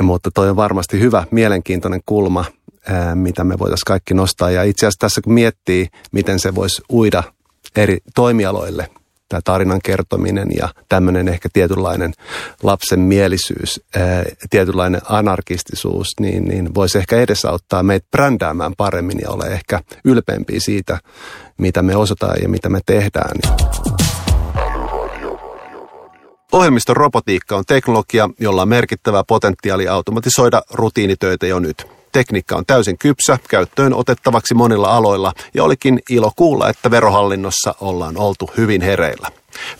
Mutta 0.00 0.30
toi 0.34 0.50
on 0.50 0.56
varmasti 0.56 1.00
hyvä, 1.00 1.26
mielenkiintoinen 1.30 2.00
kulma, 2.06 2.44
mitä 3.14 3.44
me 3.44 3.58
voitaisiin 3.58 3.86
kaikki 3.86 4.14
nostaa. 4.14 4.50
Ja 4.50 4.62
itse 4.62 4.86
asiassa 4.86 5.00
tässä 5.00 5.20
kun 5.20 5.32
miettii, 5.32 5.88
miten 6.12 6.38
se 6.38 6.54
voisi 6.54 6.82
uida 6.92 7.22
eri 7.76 7.98
toimialoille, 8.14 8.88
tämä 9.28 9.40
tarinan 9.44 9.80
kertominen 9.84 10.48
ja 10.56 10.68
tämmöinen 10.88 11.28
ehkä 11.28 11.48
tietynlainen 11.52 12.12
lapsen 12.62 13.00
mielisyys, 13.00 13.80
tietynlainen 14.50 15.00
anarkistisuus, 15.08 16.08
niin, 16.20 16.44
niin 16.44 16.74
voisi 16.74 16.98
ehkä 16.98 17.16
edesauttaa 17.16 17.82
meitä 17.82 18.06
brändäämään 18.10 18.72
paremmin 18.76 19.18
ja 19.20 19.30
ole 19.30 19.44
ehkä 19.44 19.80
ylpeämpiä 20.04 20.60
siitä, 20.60 20.98
mitä 21.58 21.82
me 21.82 21.96
osataan 21.96 22.36
ja 22.42 22.48
mitä 22.48 22.68
me 22.68 22.80
tehdään. 22.86 23.38
Ohjelmiston 26.52 26.96
robotiikka 26.96 27.56
on 27.56 27.64
teknologia, 27.66 28.30
jolla 28.40 28.62
on 28.62 28.68
merkittävä 28.68 29.24
potentiaali 29.24 29.88
automatisoida 29.88 30.62
rutiinitöitä 30.70 31.46
jo 31.46 31.58
nyt. 31.58 31.95
Tekniikka 32.16 32.56
on 32.56 32.66
täysin 32.66 32.98
kypsä 32.98 33.38
käyttöön 33.48 33.94
otettavaksi 33.94 34.54
monilla 34.54 34.96
aloilla 34.96 35.32
ja 35.54 35.64
olikin 35.64 36.00
ilo 36.10 36.32
kuulla, 36.36 36.68
että 36.68 36.90
verohallinnossa 36.90 37.74
ollaan 37.80 38.16
oltu 38.16 38.50
hyvin 38.56 38.82
hereillä. 38.82 39.28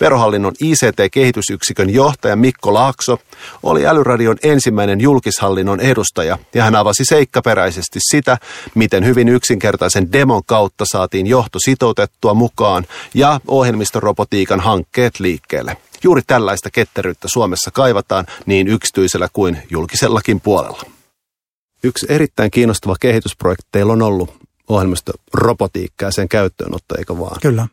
Verohallinnon 0.01 0.53
ICT-kehitysyksikön 0.61 1.91
johtaja 1.91 2.37
Mikko 2.37 2.75
Laakso 2.75 3.19
oli 3.63 3.87
Älyradion 3.87 4.37
ensimmäinen 4.43 5.01
julkishallinnon 5.01 5.81
edustaja 5.81 6.39
ja 6.55 6.65
hän 6.65 6.75
avasi 6.75 7.05
seikkaperäisesti 7.05 7.99
sitä, 8.11 8.39
miten 8.75 9.05
hyvin 9.05 9.29
yksinkertaisen 9.29 10.13
demon 10.13 10.43
kautta 10.47 10.85
saatiin 10.93 11.27
johto 11.27 11.59
sitoutettua 11.65 12.35
mukaan 12.35 12.87
ja 13.15 13.41
ohjelmistorobotiikan 13.49 14.61
hankkeet 14.61 15.21
liikkeelle. 15.21 15.77
Juuri 16.03 16.23
tällaista 16.27 16.71
ketteryyttä 16.71 17.29
Suomessa 17.33 17.71
kaivataan 17.71 18.27
niin 18.47 18.69
yksityisellä 18.69 19.29
kuin 19.33 19.59
julkisellakin 19.71 20.41
puolella. 20.41 20.96
Yksi 21.87 22.07
erittäin 22.09 22.51
kiinnostava 22.51 22.97
kehitysprojekti 23.01 23.69
teillä 23.73 23.93
on 23.93 24.03
ollut 24.03 24.35
ohjelmistorobotiikka 24.69 26.05
ja 26.05 26.11
sen 26.11 26.29
käyttöönotto, 26.29 26.95
eikö 26.99 27.19
vaan? 27.19 27.41
Kyllä. 27.43 27.69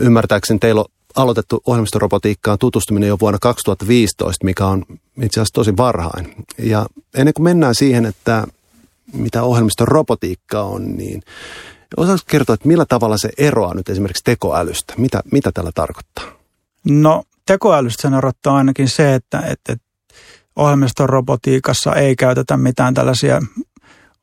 Ymmärtääkseni 0.00 0.58
teillä 0.58 0.80
on 0.80 0.86
aloitettu 1.16 1.62
ohjelmistorobotiikkaan 1.66 2.58
tutustuminen 2.58 3.08
jo 3.08 3.16
vuonna 3.20 3.38
2015, 3.38 4.44
mikä 4.44 4.66
on 4.66 4.84
itse 5.22 5.40
asiassa 5.40 5.54
tosi 5.54 5.76
varhain. 5.76 6.34
Ja 6.58 6.86
ennen 7.14 7.34
kuin 7.34 7.44
mennään 7.44 7.74
siihen, 7.74 8.06
että 8.06 8.46
mitä 9.12 9.42
ohjelmistorobotiikka 9.42 10.62
on, 10.62 10.96
niin 10.96 11.22
osaatko 11.96 12.24
kertoa, 12.30 12.54
että 12.54 12.68
millä 12.68 12.84
tavalla 12.88 13.18
se 13.18 13.30
eroaa 13.38 13.74
nyt 13.74 13.88
esimerkiksi 13.88 14.24
tekoälystä? 14.24 14.94
Mitä, 14.96 15.20
mitä 15.32 15.50
tällä 15.54 15.70
tarkoittaa? 15.74 16.24
No 16.84 17.22
tekoälystä 17.46 18.02
sen 18.02 18.14
erottaa 18.14 18.56
ainakin 18.56 18.88
se, 18.88 19.14
että, 19.14 19.38
että, 19.38 19.72
että 19.72 19.91
ohjelmistorobotiikassa 20.56 21.94
ei 21.94 22.16
käytetä 22.16 22.56
mitään 22.56 22.94
tällaisia 22.94 23.40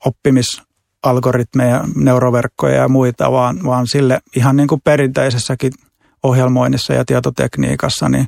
oppimisalgoritmeja, 0.05 1.83
neuroverkkoja 1.95 2.75
ja 2.75 2.87
muita, 2.87 3.31
vaan, 3.31 3.59
vaan 3.65 3.87
sille 3.87 4.19
ihan 4.35 4.55
niin 4.55 4.67
kuin 4.67 4.81
perinteisessäkin 4.83 5.71
ohjelmoinnissa 6.23 6.93
ja 6.93 7.05
tietotekniikassa, 7.05 8.09
niin 8.09 8.25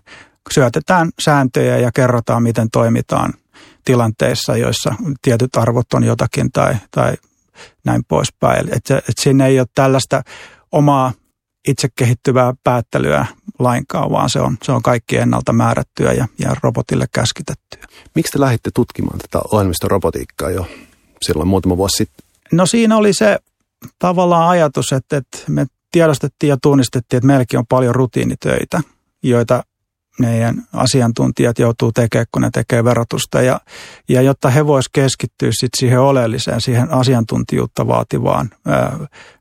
syötetään 0.52 1.10
sääntöjä 1.24 1.78
ja 1.78 1.92
kerrotaan, 1.92 2.44
miten 2.44 2.68
toimitaan 2.72 3.34
tilanteissa, 3.86 4.58
joissa 4.58 4.96
tietyt 5.22 5.56
arvot 5.56 5.94
on 5.94 6.04
jotakin 6.04 6.52
tai, 6.52 6.76
tai 6.92 7.14
näin 7.86 8.02
poispäin. 8.08 8.76
Että 8.76 8.98
et 8.98 9.18
siinä 9.20 9.48
ei 9.48 9.60
ole 9.60 9.68
tällaista 9.76 10.22
omaa 10.72 11.12
itse 11.68 11.88
kehittyvää 11.96 12.54
päättelyä 12.64 13.26
lainkaan, 13.60 14.12
vaan 14.12 14.30
se 14.30 14.40
on, 14.40 14.58
se 14.64 14.72
on 14.72 14.82
kaikki 14.82 15.18
ennalta 15.18 15.54
määrättyä 15.54 16.14
ja, 16.14 16.28
ja 16.40 16.56
robotille 16.64 17.06
käskitettyä. 17.12 17.86
Miksi 18.16 18.32
te 18.32 18.40
lähditte 18.40 18.70
tutkimaan 18.74 19.20
tätä 19.20 19.40
ohjelmistorobotiikkaa 19.52 20.50
jo 20.50 20.68
silloin 21.22 21.50
muutama 21.50 21.78
vuosi 21.78 21.98
sitten? 21.98 22.26
No 22.52 22.66
siinä 22.66 22.98
oli 22.98 23.14
se 23.14 23.40
tavallaan 24.00 24.50
ajatus, 24.50 24.92
että, 24.92 25.18
että 25.18 25.38
me 25.48 25.66
tiedostettiin 25.92 26.50
ja 26.50 26.58
tunnistettiin, 26.62 27.18
että 27.18 27.28
meilläkin 27.28 27.60
on 27.60 27.68
paljon 27.68 27.96
rutiinitöitä, 27.96 28.82
joita 29.24 29.64
meidän 30.20 30.68
asiantuntijat 30.74 31.60
joutuu 31.60 31.92
tekemään, 31.92 32.26
kun 32.32 32.42
ne 32.42 32.50
tekee 32.54 32.84
verotusta. 32.84 33.42
Ja, 33.42 33.62
ja 34.10 34.22
jotta 34.22 34.50
he 34.50 34.68
voisivat 34.68 34.94
keskittyä 34.94 35.50
sit 35.60 35.70
siihen 35.78 36.00
oleelliseen, 36.00 36.62
siihen 36.62 36.94
asiantuntijuutta 36.94 37.88
vaativaan 37.88 38.50
ää, 38.66 38.98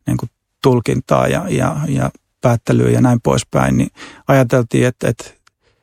niin 0.07 0.17
kuin 0.17 0.31
tulkintaa 0.63 1.29
ja, 1.29 1.45
ja, 1.49 1.77
ja 1.89 2.11
päättelyä 2.41 2.91
ja 2.91 3.01
näin 3.01 3.21
poispäin, 3.23 3.77
niin 3.77 3.91
ajateltiin, 4.29 4.87
että, 4.87 5.09
että 5.09 5.41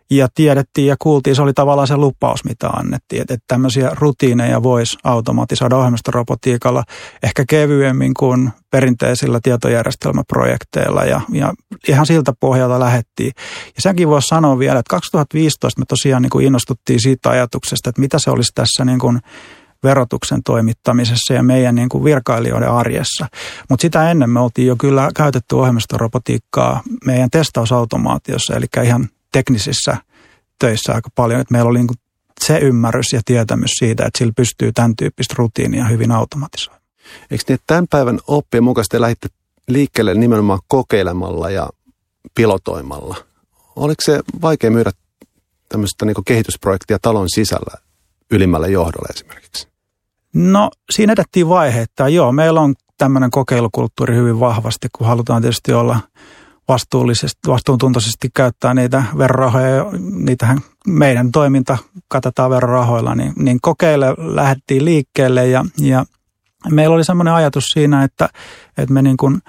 ja 0.10 0.28
tiedettiin 0.36 0.88
ja 0.88 0.96
kuultiin, 1.00 1.36
se 1.36 1.42
oli 1.42 1.54
tavallaan 1.54 1.88
se 1.88 1.98
lupaus, 1.98 2.44
mitä 2.44 2.68
annettiin, 2.68 3.22
että, 3.22 3.34
että 3.34 3.44
tämmöisiä 3.48 3.92
rutiineja 4.00 4.64
voisi 4.64 4.98
automatisoida 5.04 5.78
ohjelmistorobotiikalla 5.78 6.84
ehkä 7.24 7.46
kevyemmin 7.50 8.14
kuin 8.14 8.50
perinteisillä 8.72 9.40
tietojärjestelmäprojekteilla 9.44 11.04
ja, 11.04 11.22
ja 11.32 11.54
ihan 11.88 12.06
siltä 12.06 12.34
pohjalta 12.40 12.80
lähettiin. 12.80 13.32
Ja 13.76 13.82
senkin 13.82 14.08
voisi 14.10 14.28
sanoa 14.28 14.60
vielä, 14.60 14.80
että 14.80 14.90
2015 14.90 15.82
me 15.82 15.86
tosiaan 15.86 16.22
niin 16.22 16.30
kuin 16.30 16.46
innostuttiin 16.46 17.02
siitä 17.02 17.30
ajatuksesta, 17.30 17.90
että 17.90 18.02
mitä 18.02 18.20
se 18.20 18.32
olisi 18.32 18.52
tässä 18.56 18.86
niin 18.86 19.00
kuin 19.00 19.20
verotuksen 19.84 20.44
toimittamisessa 20.44 21.34
ja 21.34 21.44
meidän 21.44 21.76
niin 21.76 21.90
kuin 21.90 22.04
virkailijoiden 22.04 22.70
arjessa. 22.70 23.28
Mutta 23.70 23.82
sitä 23.82 24.12
ennen 24.12 24.30
me 24.30 24.40
oltiin 24.40 24.68
jo 24.68 24.76
kyllä 24.76 25.10
käytetty 25.16 25.56
ohjelmistorobotiikkaa 25.56 26.82
meidän 27.06 27.30
testausautomaatiossa, 27.30 28.56
eli 28.56 28.66
ihan 28.84 29.10
teknisissä 29.32 29.98
töissä 30.60 30.94
aika 30.94 31.10
paljon. 31.16 31.42
Et 31.42 31.52
meillä 31.52 31.70
oli 31.70 31.78
niin 31.78 31.88
kuin 31.88 31.98
se 32.46 32.58
ymmärrys 32.58 33.14
ja 33.14 33.22
tietämys 33.26 33.72
siitä, 33.80 34.06
että 34.06 34.18
sillä 34.18 34.34
pystyy 34.36 34.72
tämän 34.72 34.96
tyyppistä 34.96 35.36
rutiinia 35.38 35.86
hyvin 35.86 36.12
automatisoimaan. 36.12 36.82
Eikö 37.32 37.44
niin, 37.48 37.56
että 37.56 37.68
tämän 37.68 37.88
päivän 37.90 38.20
oppien 38.28 38.64
mukaisesti 38.64 38.98
te 38.98 39.02
lähditte 39.02 39.28
liikkeelle 39.68 40.14
nimenomaan 40.14 40.60
kokeilemalla 40.68 41.50
ja 41.50 41.70
pilotoimalla? 42.36 43.18
Oliko 43.76 44.02
se 44.02 44.20
vaikea 44.42 44.72
myydä 44.72 44.92
tämmöistä 45.70 46.06
niin 46.06 46.16
kehitysprojektia 46.26 47.00
talon 47.02 47.30
sisällä 47.30 47.87
ylimmälle 48.32 48.70
johdolle 48.70 49.08
esimerkiksi? 49.10 49.68
No 50.34 50.70
siinä 50.92 51.14
edettiin 51.14 51.50
vaiheittain. 51.50 52.16
Joo, 52.16 52.32
meillä 52.32 52.62
on 52.62 52.76
tämmöinen 52.98 53.32
kokeilukulttuuri 53.32 54.16
hyvin 54.16 54.40
vahvasti, 54.40 54.88
kun 54.98 55.08
halutaan 55.08 55.42
tietysti 55.42 55.74
olla 55.74 56.00
vastuullisesti, 56.68 57.40
vastuuntuntoisesti 57.48 58.30
käyttää 58.34 58.74
niitä 58.74 59.04
verorahoja. 59.18 59.86
Niitähän 60.00 60.60
meidän 60.88 61.32
toiminta 61.32 61.78
katetaan 62.08 62.52
verorahoilla, 62.52 63.16
niin, 63.16 63.34
niin 63.36 63.58
kokeille 63.62 64.16
lähdettiin 64.18 64.86
liikkeelle 64.86 65.48
ja, 65.48 65.66
ja 65.80 66.06
meillä 66.70 66.96
oli 66.96 67.04
semmoinen 67.04 67.34
ajatus 67.34 67.64
siinä, 67.74 68.04
että, 68.04 68.30
että 68.78 68.94
me 68.94 69.02
niin 69.02 69.18
kuin 69.18 69.42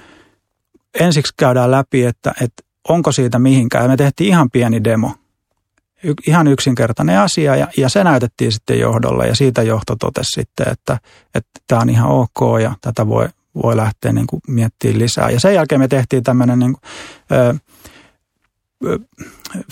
ensiksi 1.01 1.35
käydään 1.37 1.71
läpi, 1.71 2.05
että, 2.05 2.35
että 2.41 2.63
onko 2.89 3.13
siitä 3.13 3.39
mihinkään. 3.39 3.91
Me 3.91 3.97
tehtiin 3.97 4.29
ihan 4.29 4.51
pieni 4.51 4.85
demo, 4.85 5.15
y, 6.03 6.13
ihan 6.27 6.47
yksinkertainen 6.47 7.19
asia 7.19 7.57
ja, 7.57 7.69
ja 7.77 7.89
se 7.89 8.05
näytettiin 8.05 8.53
sitten 8.53 8.79
johdolle 8.79 9.27
ja 9.27 9.35
siitä 9.35 9.63
johto 9.63 9.97
totesi 9.97 10.41
sitten, 10.41 10.67
että, 10.73 10.99
että 11.35 11.51
tämä 11.67 11.81
on 11.81 11.91
ihan 11.91 12.11
ok 12.11 12.61
ja 12.63 12.75
tätä 12.81 13.07
voi, 13.07 13.29
voi 13.63 13.77
lähteä 13.77 14.13
niin 14.13 14.27
kuin 14.27 14.41
miettimään 14.49 14.99
lisää. 14.99 15.31
Ja 15.31 15.41
sen 15.41 15.55
jälkeen 15.55 15.81
me 15.81 15.89
tehtiin 15.89 16.23
tämmöinen 16.23 16.59
niin 16.59 16.73
kuin, 16.73 16.83
ö, 17.33 17.55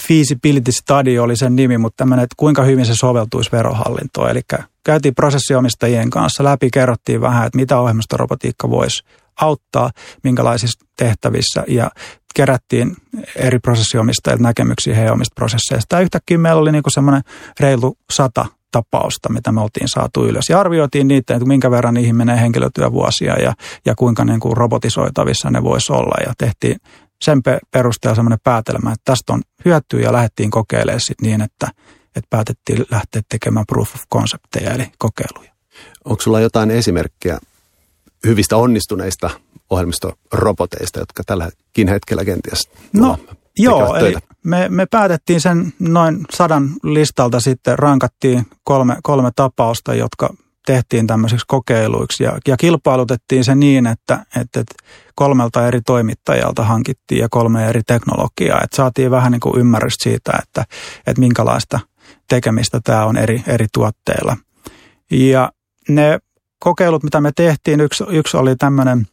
feasibility 0.08 0.72
study 0.72 1.18
oli 1.18 1.36
sen 1.36 1.56
nimi, 1.56 1.78
mutta 1.78 1.96
tämmöinen, 1.96 2.24
että 2.24 2.34
kuinka 2.36 2.62
hyvin 2.62 2.86
se 2.86 2.94
soveltuisi 2.94 3.52
verohallintoon. 3.52 4.30
Eli 4.30 4.40
käytiin 4.84 5.14
prosessiomistajien 5.14 6.10
kanssa 6.10 6.44
läpi, 6.44 6.70
kerrottiin 6.72 7.20
vähän, 7.20 7.46
että 7.46 7.56
mitä 7.56 7.80
ohjelmistorobotiikka 7.80 8.70
voisi 8.70 9.04
auttaa, 9.40 9.90
minkälaisissa 10.25 10.87
tehtävissä 10.96 11.64
ja 11.68 11.90
kerättiin 12.35 12.96
eri 13.37 13.59
prosessiomistajilta 13.59 14.42
näkemyksiä 14.42 14.94
heidän 14.94 15.12
omista 15.12 15.35
prosesseista. 15.35 15.96
Ja 15.96 16.01
yhtäkkiä 16.01 16.38
meillä 16.38 16.61
oli 16.61 16.72
niinku 16.72 16.90
semmoinen 16.90 17.22
reilu 17.61 17.99
sata 18.12 18.46
tapausta, 18.72 19.33
mitä 19.33 19.53
me 19.53 19.61
oltiin 19.61 19.88
saatu 19.88 20.27
ylös. 20.27 20.44
Ja 20.51 20.61
arvioitiin 20.61 21.09
niitä, 21.09 21.35
että 21.35 21.49
minkä 21.49 21.70
verran 21.70 21.94
niihin 21.94 22.16
menee 22.16 22.40
henkilötyövuosia 22.40 23.40
ja, 23.40 23.55
ja 23.85 23.94
kuinka 23.94 24.25
niin 24.25 24.40
kuin 24.40 24.57
robotisoitavissa 24.57 25.51
ne 25.51 25.62
voisi 25.62 25.92
olla. 25.92 26.22
Ja 26.27 26.33
tehtiin 26.38 26.77
sen 27.25 27.40
perusteella 27.70 28.14
semmoinen 28.14 28.38
päätelmä, 28.44 28.92
että 28.92 29.05
tästä 29.05 29.33
on 29.33 29.42
hyötyä 29.64 30.01
ja 30.01 30.12
lähdettiin 30.12 30.51
kokeilemaan 30.51 31.01
sit 31.01 31.20
niin, 31.22 31.40
että, 31.42 31.68
että 32.16 32.29
päätettiin 32.31 32.85
lähteä 32.90 33.22
tekemään 33.29 33.66
proof 33.66 33.94
of 33.94 34.03
concepteja 34.14 34.75
eli 34.75 34.87
kokeiluja. 34.99 35.53
Onko 36.05 36.22
sulla 36.22 36.40
jotain 36.40 36.70
esimerkkejä 36.70 37.38
hyvistä 38.26 38.57
onnistuneista 38.57 39.31
ohjelmistoroboteista, 39.70 40.98
jotka 40.98 41.22
tälläkin 41.26 41.88
hetkellä 41.88 42.24
kenties 42.24 42.70
No 42.92 43.18
joo, 43.59 43.94
eli 43.96 44.14
me, 44.42 44.68
me 44.68 44.87
päätettiin 44.87 45.40
sen 45.40 45.72
noin 45.79 46.24
sadan 46.31 46.70
listalta 46.83 47.40
sitten, 47.40 47.79
rankattiin 47.79 48.46
kolme, 48.64 48.96
kolme 49.02 49.31
tapausta, 49.37 49.94
jotka 49.94 50.35
tehtiin 50.66 51.07
tämmöisiksi 51.07 51.44
kokeiluiksi 51.48 52.24
ja, 52.24 52.38
ja 52.48 52.57
kilpailutettiin 52.57 53.44
se 53.44 53.55
niin, 53.55 53.87
että, 53.87 54.26
että, 54.37 54.61
että 54.61 54.74
kolmelta 55.14 55.66
eri 55.66 55.81
toimittajalta 55.81 56.64
hankittiin 56.64 57.20
ja 57.20 57.29
kolme 57.31 57.68
eri 57.68 57.83
teknologiaa. 57.83 58.61
Että 58.64 58.76
saatiin 58.76 59.11
vähän 59.11 59.33
niin 59.33 59.40
kuin 59.40 59.61
ymmärrystä 59.61 60.02
siitä, 60.02 60.33
että, 60.42 60.64
että 61.07 61.20
minkälaista 61.20 61.81
tekemistä 62.29 62.81
tämä 62.85 63.05
on 63.05 63.16
eri, 63.16 63.42
eri 63.46 63.66
tuotteilla. 63.72 64.37
Ja 65.11 65.52
ne 65.88 66.18
kokeilut, 66.59 67.03
mitä 67.03 67.21
me 67.21 67.33
tehtiin, 67.37 67.81
yksi, 67.81 68.05
yksi 68.09 68.37
oli 68.37 68.57
tämmöinen 68.57 69.07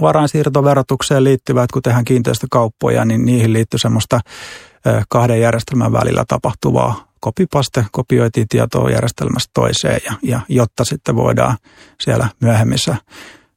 varainsiirtoverotukseen 0.00 1.24
liittyvä, 1.24 1.62
että 1.62 1.72
kun 1.72 1.82
tehdään 1.82 2.04
kiinteistökauppoja, 2.04 3.04
niin 3.04 3.24
niihin 3.24 3.52
liittyy 3.52 3.78
semmoista 3.78 4.20
kahden 5.08 5.40
järjestelmän 5.40 5.92
välillä 5.92 6.24
tapahtuvaa 6.28 7.10
kopipaste, 7.20 7.84
kopioitiin 7.92 8.48
tietoa 8.48 8.90
järjestelmästä 8.90 9.50
toiseen 9.54 10.00
ja, 10.04 10.12
ja 10.22 10.40
jotta 10.48 10.84
sitten 10.84 11.16
voidaan 11.16 11.56
siellä 12.00 12.28
myöhemmissä 12.40 12.96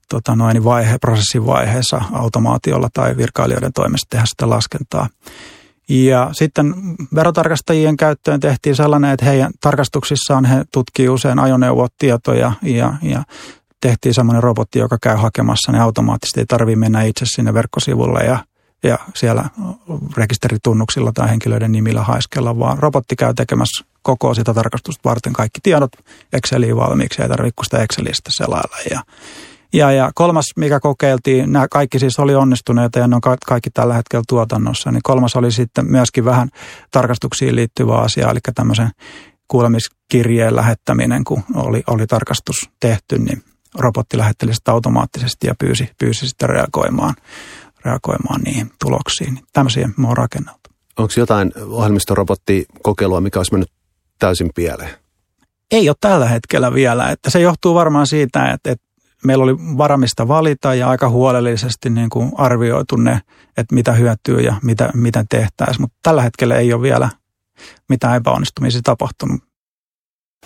tota 0.10 0.36
noin, 0.36 0.64
vaihe, 0.64 0.98
prosessin 1.02 1.46
vaiheessa 1.46 2.02
automaatiolla 2.12 2.90
tai 2.94 3.18
virkailijoiden 3.18 3.74
toimesta 3.74 4.08
tehdä 4.10 4.26
sitä 4.26 4.50
laskentaa. 4.50 5.08
Ja 5.90 6.30
sitten 6.32 6.74
verotarkastajien 7.16 7.98
käyttöön 7.98 8.40
tehtiin 8.40 8.76
sellainen, 8.76 9.12
että 9.12 9.26
heidän 9.26 9.52
tarkastuksissaan 9.62 10.46
he 10.46 10.64
tutkii 10.74 11.10
usein 11.10 11.40
ajoneuvotietoja 11.40 12.52
ja, 12.62 12.94
ja 13.02 13.24
tehtiin 13.82 14.14
semmoinen 14.14 14.44
robotti, 14.44 14.80
joka 14.80 14.98
käy 15.02 15.16
hakemassa 15.16 15.72
ne 15.72 15.80
automaattisesti. 15.80 16.40
Ei 16.40 16.46
tarvitse 16.46 16.80
mennä 16.80 17.04
itse 17.04 17.26
sinne 17.26 17.54
verkkosivulle 17.54 18.20
ja, 18.20 18.38
ja 18.84 18.98
siellä 19.16 19.46
rekisteritunnuksilla 20.18 21.12
tai 21.12 21.30
henkilöiden 21.30 21.72
nimillä 21.72 22.04
haiskella, 22.04 22.60
vaan 22.60 22.80
robotti 22.80 23.16
käy 23.16 23.34
tekemässä 23.34 23.86
koko 24.02 24.34
sitä 24.34 24.54
tarkastusta 24.54 25.10
varten 25.10 25.34
kaikki 25.34 25.60
tiedot 25.64 25.92
Exceliin 26.34 26.78
valmiiksi. 26.78 27.22
Ei 27.22 27.30
tarvitse 27.30 27.64
sitä 27.64 27.84
Excelistä 27.84 28.30
selailla. 28.38 28.78
Ja, 28.92 29.02
ja, 29.74 29.92
ja 29.92 30.12
kolmas, 30.16 30.46
mikä 30.58 30.80
kokeiltiin, 30.80 31.52
nämä 31.52 31.68
kaikki 31.68 32.00
siis 32.00 32.20
oli 32.20 32.36
onnistuneita 32.36 33.00
ja 33.00 33.08
ne 33.08 33.16
on 33.16 33.38
kaikki 33.46 33.70
tällä 33.70 33.94
hetkellä 33.94 34.24
tuotannossa, 34.30 34.92
niin 34.92 35.04
kolmas 35.04 35.36
oli 35.36 35.52
sitten 35.52 35.92
myöskin 35.92 36.26
vähän 36.26 36.50
tarkastuksiin 36.92 37.56
liittyvä 37.56 37.98
asia, 37.98 38.30
eli 38.32 38.40
tämmöisen 38.56 38.90
kuulemiskirjeen 39.48 40.56
lähettäminen, 40.56 41.24
kun 41.24 41.44
oli, 41.56 41.84
oli 41.88 42.08
tarkastus 42.08 42.70
tehty, 42.80 43.20
niin 43.20 43.44
robotti 43.76 44.18
lähetteli 44.18 44.54
sitä 44.54 44.72
automaattisesti 44.72 45.48
ja 45.48 45.56
pyysi, 45.60 45.90
pyysi 46.00 46.28
sitten 46.28 46.50
reagoimaan, 46.50 47.16
reagoimaan 47.86 48.42
niihin 48.42 48.72
tuloksiin. 48.84 49.40
Tämmöisiä 49.54 49.90
me 49.98 50.08
on 50.08 50.18
rakenneltu. 50.18 50.70
Onko 50.98 51.14
jotain 51.18 51.52
ohjelmistorobotikokeilua, 51.70 53.22
mikä 53.22 53.40
olisi 53.40 53.54
mennyt 53.54 53.72
täysin 54.20 54.50
pieleen? 54.56 54.90
Ei 55.72 55.90
ole 55.90 55.96
tällä 56.02 56.28
hetkellä 56.28 56.74
vielä. 56.74 57.10
Että 57.10 57.30
se 57.30 57.40
johtuu 57.40 57.76
varmaan 57.76 58.08
siitä, 58.08 58.52
että, 58.52 58.72
että 58.72 58.83
meillä 59.26 59.44
oli 59.44 59.58
varamista 59.58 60.28
valita 60.28 60.74
ja 60.74 60.90
aika 60.90 61.10
huolellisesti 61.10 61.90
niin 61.90 62.10
kuin 62.10 62.32
arvioitu 62.38 62.96
ne, 62.96 63.22
että 63.58 63.76
mitä 63.76 63.92
hyötyy 63.92 64.40
ja 64.40 64.56
mitä, 64.64 64.90
mitä 64.94 65.26
tehtäisiin. 65.30 65.82
Mutta 65.82 65.98
tällä 66.04 66.22
hetkellä 66.22 66.56
ei 66.56 66.74
ole 66.74 66.82
vielä 66.82 67.10
mitään 67.90 68.16
epäonnistumisia 68.18 68.82
tapahtunut. 68.84 69.42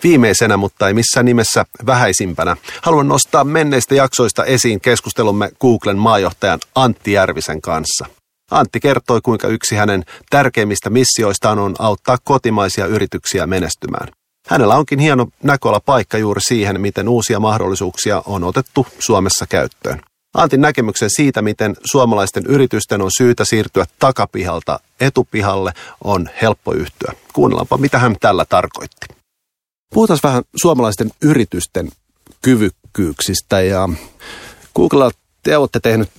Viimeisenä, 0.03 0.57
mutta 0.57 0.87
ei 0.87 0.93
missään 0.93 1.25
nimessä 1.25 1.65
vähäisimpänä, 1.85 2.57
haluan 2.81 3.07
nostaa 3.07 3.43
menneistä 3.43 3.95
jaksoista 3.95 4.45
esiin 4.45 4.81
keskustelumme 4.81 5.51
Googlen 5.61 5.97
maajohtajan 5.97 6.59
Antti 6.75 7.11
Järvisen 7.11 7.61
kanssa. 7.61 8.05
Antti 8.51 8.79
kertoi, 8.79 9.21
kuinka 9.21 9.47
yksi 9.47 9.75
hänen 9.75 10.03
tärkeimmistä 10.29 10.89
missioistaan 10.89 11.59
on 11.59 11.75
auttaa 11.79 12.17
kotimaisia 12.23 12.85
yrityksiä 12.85 13.47
menestymään. 13.47 14.07
Hänellä 14.47 14.75
onkin 14.75 14.99
hieno 14.99 15.27
näköala 15.43 15.79
paikka 15.79 16.17
juuri 16.17 16.41
siihen, 16.41 16.81
miten 16.81 17.09
uusia 17.09 17.39
mahdollisuuksia 17.39 18.23
on 18.25 18.43
otettu 18.43 18.87
Suomessa 18.99 19.45
käyttöön. 19.47 20.01
Antin 20.33 20.61
näkemyksen 20.61 21.09
siitä, 21.09 21.41
miten 21.41 21.75
suomalaisten 21.91 22.45
yritysten 22.45 23.01
on 23.01 23.11
syytä 23.17 23.45
siirtyä 23.45 23.85
takapihalta 23.99 24.79
etupihalle, 24.99 25.73
on 26.03 26.29
helppo 26.41 26.73
yhtyä. 26.73 27.13
Kuunnellaanpa, 27.33 27.77
mitä 27.77 27.99
hän 27.99 28.15
tällä 28.19 28.45
tarkoitti. 28.45 29.07
Puhutaan 29.93 30.19
vähän 30.23 30.43
suomalaisten 30.55 31.11
yritysten 31.21 31.89
kyvykkyyksistä 32.41 33.61
ja 33.61 33.89
Googlella 34.75 35.11
te 35.43 35.57
olette 35.57 35.79
tehnyt 35.79 36.09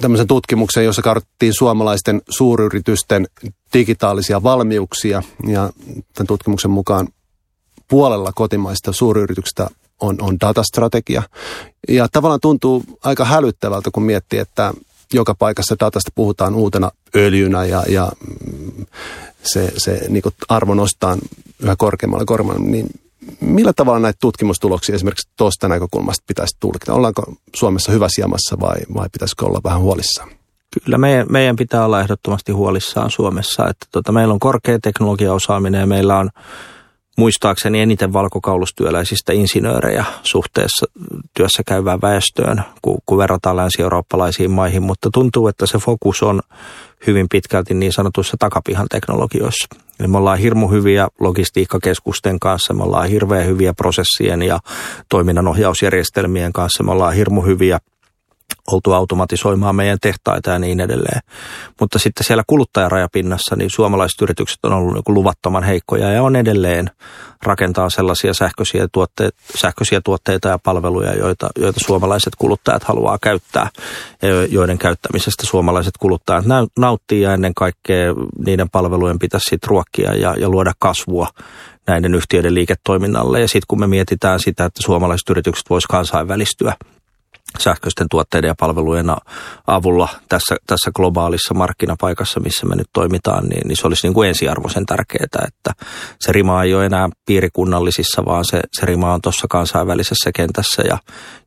tämmöisen 0.00 0.26
tutkimuksen, 0.26 0.84
jossa 0.84 1.02
karttiin 1.02 1.54
suomalaisten 1.58 2.22
suuryritysten 2.28 3.26
digitaalisia 3.72 4.42
valmiuksia 4.42 5.22
ja 5.46 5.70
tämän 6.14 6.26
tutkimuksen 6.26 6.70
mukaan 6.70 7.08
puolella 7.88 8.32
kotimaista 8.34 8.92
suuryrityksistä 8.92 9.66
on, 10.00 10.16
on 10.20 10.40
datastrategia. 10.40 11.22
Ja 11.88 12.08
tavallaan 12.12 12.40
tuntuu 12.40 12.82
aika 13.04 13.24
hälyttävältä, 13.24 13.90
kun 13.90 14.02
miettii, 14.02 14.38
että 14.38 14.74
joka 15.12 15.34
paikassa 15.34 15.76
datasta 15.80 16.10
puhutaan 16.14 16.54
uutena 16.54 16.90
öljynä 17.16 17.64
ja, 17.64 17.82
ja 17.88 18.12
se, 19.42 19.72
se 19.76 20.06
niin 20.08 20.22
arvo 20.48 20.74
nostaa 20.74 21.16
yhä 21.62 21.76
korkeammalle 21.76 22.24
korkeammalle, 22.24 22.70
niin 22.70 22.86
millä 23.40 23.72
tavalla 23.72 23.98
näitä 23.98 24.18
tutkimustuloksia 24.20 24.94
esimerkiksi 24.94 25.30
tuosta 25.36 25.68
näkökulmasta 25.68 26.24
pitäisi 26.26 26.56
tulkita? 26.60 26.94
Ollaanko 26.94 27.22
Suomessa 27.56 27.92
hyvässä 27.92 28.20
jamassa 28.20 28.56
vai, 28.60 28.76
vai 28.94 29.08
pitäisikö 29.12 29.46
olla 29.46 29.60
vähän 29.64 29.80
huolissaan? 29.80 30.28
Kyllä 30.84 30.98
meidän, 30.98 31.26
meidän 31.30 31.56
pitää 31.56 31.84
olla 31.84 32.00
ehdottomasti 32.00 32.52
huolissaan 32.52 33.10
Suomessa, 33.10 33.68
että 33.68 33.86
tota, 33.92 34.12
meillä 34.12 34.34
on 34.34 34.40
korkea 34.40 34.78
teknologiaosaaminen 34.78 35.80
ja 35.80 35.86
meillä 35.86 36.18
on 36.18 36.30
muistaakseni 37.16 37.80
eniten 37.80 38.12
valkokaulustyöläisistä 38.12 39.32
insinöörejä 39.32 40.04
suhteessa 40.22 40.86
työssä 41.36 41.62
käyvään 41.66 42.02
väestöön, 42.02 42.62
kun, 42.82 42.98
kun 43.06 43.18
verrataan 43.18 43.56
länsi-eurooppalaisiin 43.56 44.50
maihin, 44.50 44.82
mutta 44.82 45.08
tuntuu, 45.12 45.48
että 45.48 45.66
se 45.66 45.78
fokus 45.78 46.22
on 46.22 46.40
hyvin 47.06 47.26
pitkälti 47.30 47.74
niin 47.74 47.92
sanotuissa 47.92 48.36
takapihan 48.38 48.86
teknologioissa. 48.90 49.66
Eli 50.00 50.08
me 50.08 50.18
ollaan 50.18 50.38
hirmu 50.38 50.68
hyviä 50.68 51.08
logistiikkakeskusten 51.20 52.40
kanssa, 52.40 52.74
me 52.74 52.82
ollaan 52.82 53.08
hirveän 53.08 53.46
hyviä 53.46 53.74
prosessien 53.74 54.42
ja 54.42 54.58
toiminnanohjausjärjestelmien 55.08 56.52
kanssa, 56.52 56.82
me 56.82 56.92
ollaan 56.92 57.14
hirmu 57.14 57.42
hyviä 57.42 57.78
oltu 58.72 58.92
automatisoimaan 58.92 59.76
meidän 59.76 59.98
tehtaita 60.02 60.50
ja 60.50 60.58
niin 60.58 60.80
edelleen. 60.80 61.20
Mutta 61.80 61.98
sitten 61.98 62.24
siellä 62.24 62.42
kuluttajarajapinnassa 62.46 63.56
niin 63.56 63.70
suomalaiset 63.70 64.22
yritykset 64.22 64.58
on 64.62 64.72
ollut 64.72 64.94
niin 64.94 65.14
luvattoman 65.14 65.62
heikkoja 65.62 66.10
ja 66.10 66.22
on 66.22 66.36
edelleen 66.36 66.90
rakentaa 67.42 67.90
sellaisia 67.90 68.34
sähköisiä, 68.34 68.86
tuotteita, 68.92 69.36
sähköisiä 69.58 70.00
tuotteita 70.04 70.48
ja 70.48 70.58
palveluja, 70.58 71.14
joita, 71.14 71.48
joita 71.58 71.80
suomalaiset 71.84 72.32
kuluttajat 72.38 72.84
haluaa 72.84 73.18
käyttää 73.22 73.68
ja 74.22 74.46
joiden 74.46 74.78
käyttämisestä 74.78 75.46
suomalaiset 75.46 75.94
kuluttajat 76.00 76.44
nauttii 76.78 77.20
ja 77.20 77.34
ennen 77.34 77.54
kaikkea 77.54 78.14
niiden 78.44 78.70
palvelujen 78.70 79.18
pitäisi 79.18 79.48
sitten 79.50 79.68
ruokkia 79.68 80.14
ja, 80.14 80.34
ja 80.38 80.48
luoda 80.48 80.72
kasvua 80.78 81.28
näiden 81.86 82.14
yhtiöiden 82.14 82.54
liiketoiminnalle. 82.54 83.40
Ja 83.40 83.48
sitten 83.48 83.66
kun 83.68 83.80
me 83.80 83.86
mietitään 83.86 84.40
sitä, 84.40 84.64
että 84.64 84.82
suomalaiset 84.82 85.30
yritykset 85.30 85.70
voisivat 85.70 85.90
kansainvälistyä– 85.90 86.74
sähköisten 87.58 88.06
tuotteiden 88.10 88.48
ja 88.48 88.54
palvelujen 88.60 89.06
avulla 89.66 90.08
tässä, 90.28 90.56
tässä 90.66 90.90
globaalissa 90.96 91.54
markkinapaikassa, 91.54 92.40
missä 92.40 92.66
me 92.66 92.76
nyt 92.76 92.86
toimitaan, 92.92 93.44
niin, 93.48 93.68
niin 93.68 93.76
se 93.76 93.86
olisi 93.86 94.06
niin 94.06 94.14
kuin 94.14 94.28
ensiarvoisen 94.28 94.86
tärkeää, 94.86 95.46
että 95.48 95.84
se 96.20 96.32
rima 96.32 96.62
ei 96.62 96.74
ole 96.74 96.86
enää 96.86 97.08
piirikunnallisissa, 97.26 98.24
vaan 98.24 98.44
se, 98.44 98.60
se 98.80 98.86
rima 98.86 99.14
on 99.14 99.20
tuossa 99.20 99.46
kansainvälisessä 99.50 100.30
kentässä 100.34 100.82
ja 100.88 100.98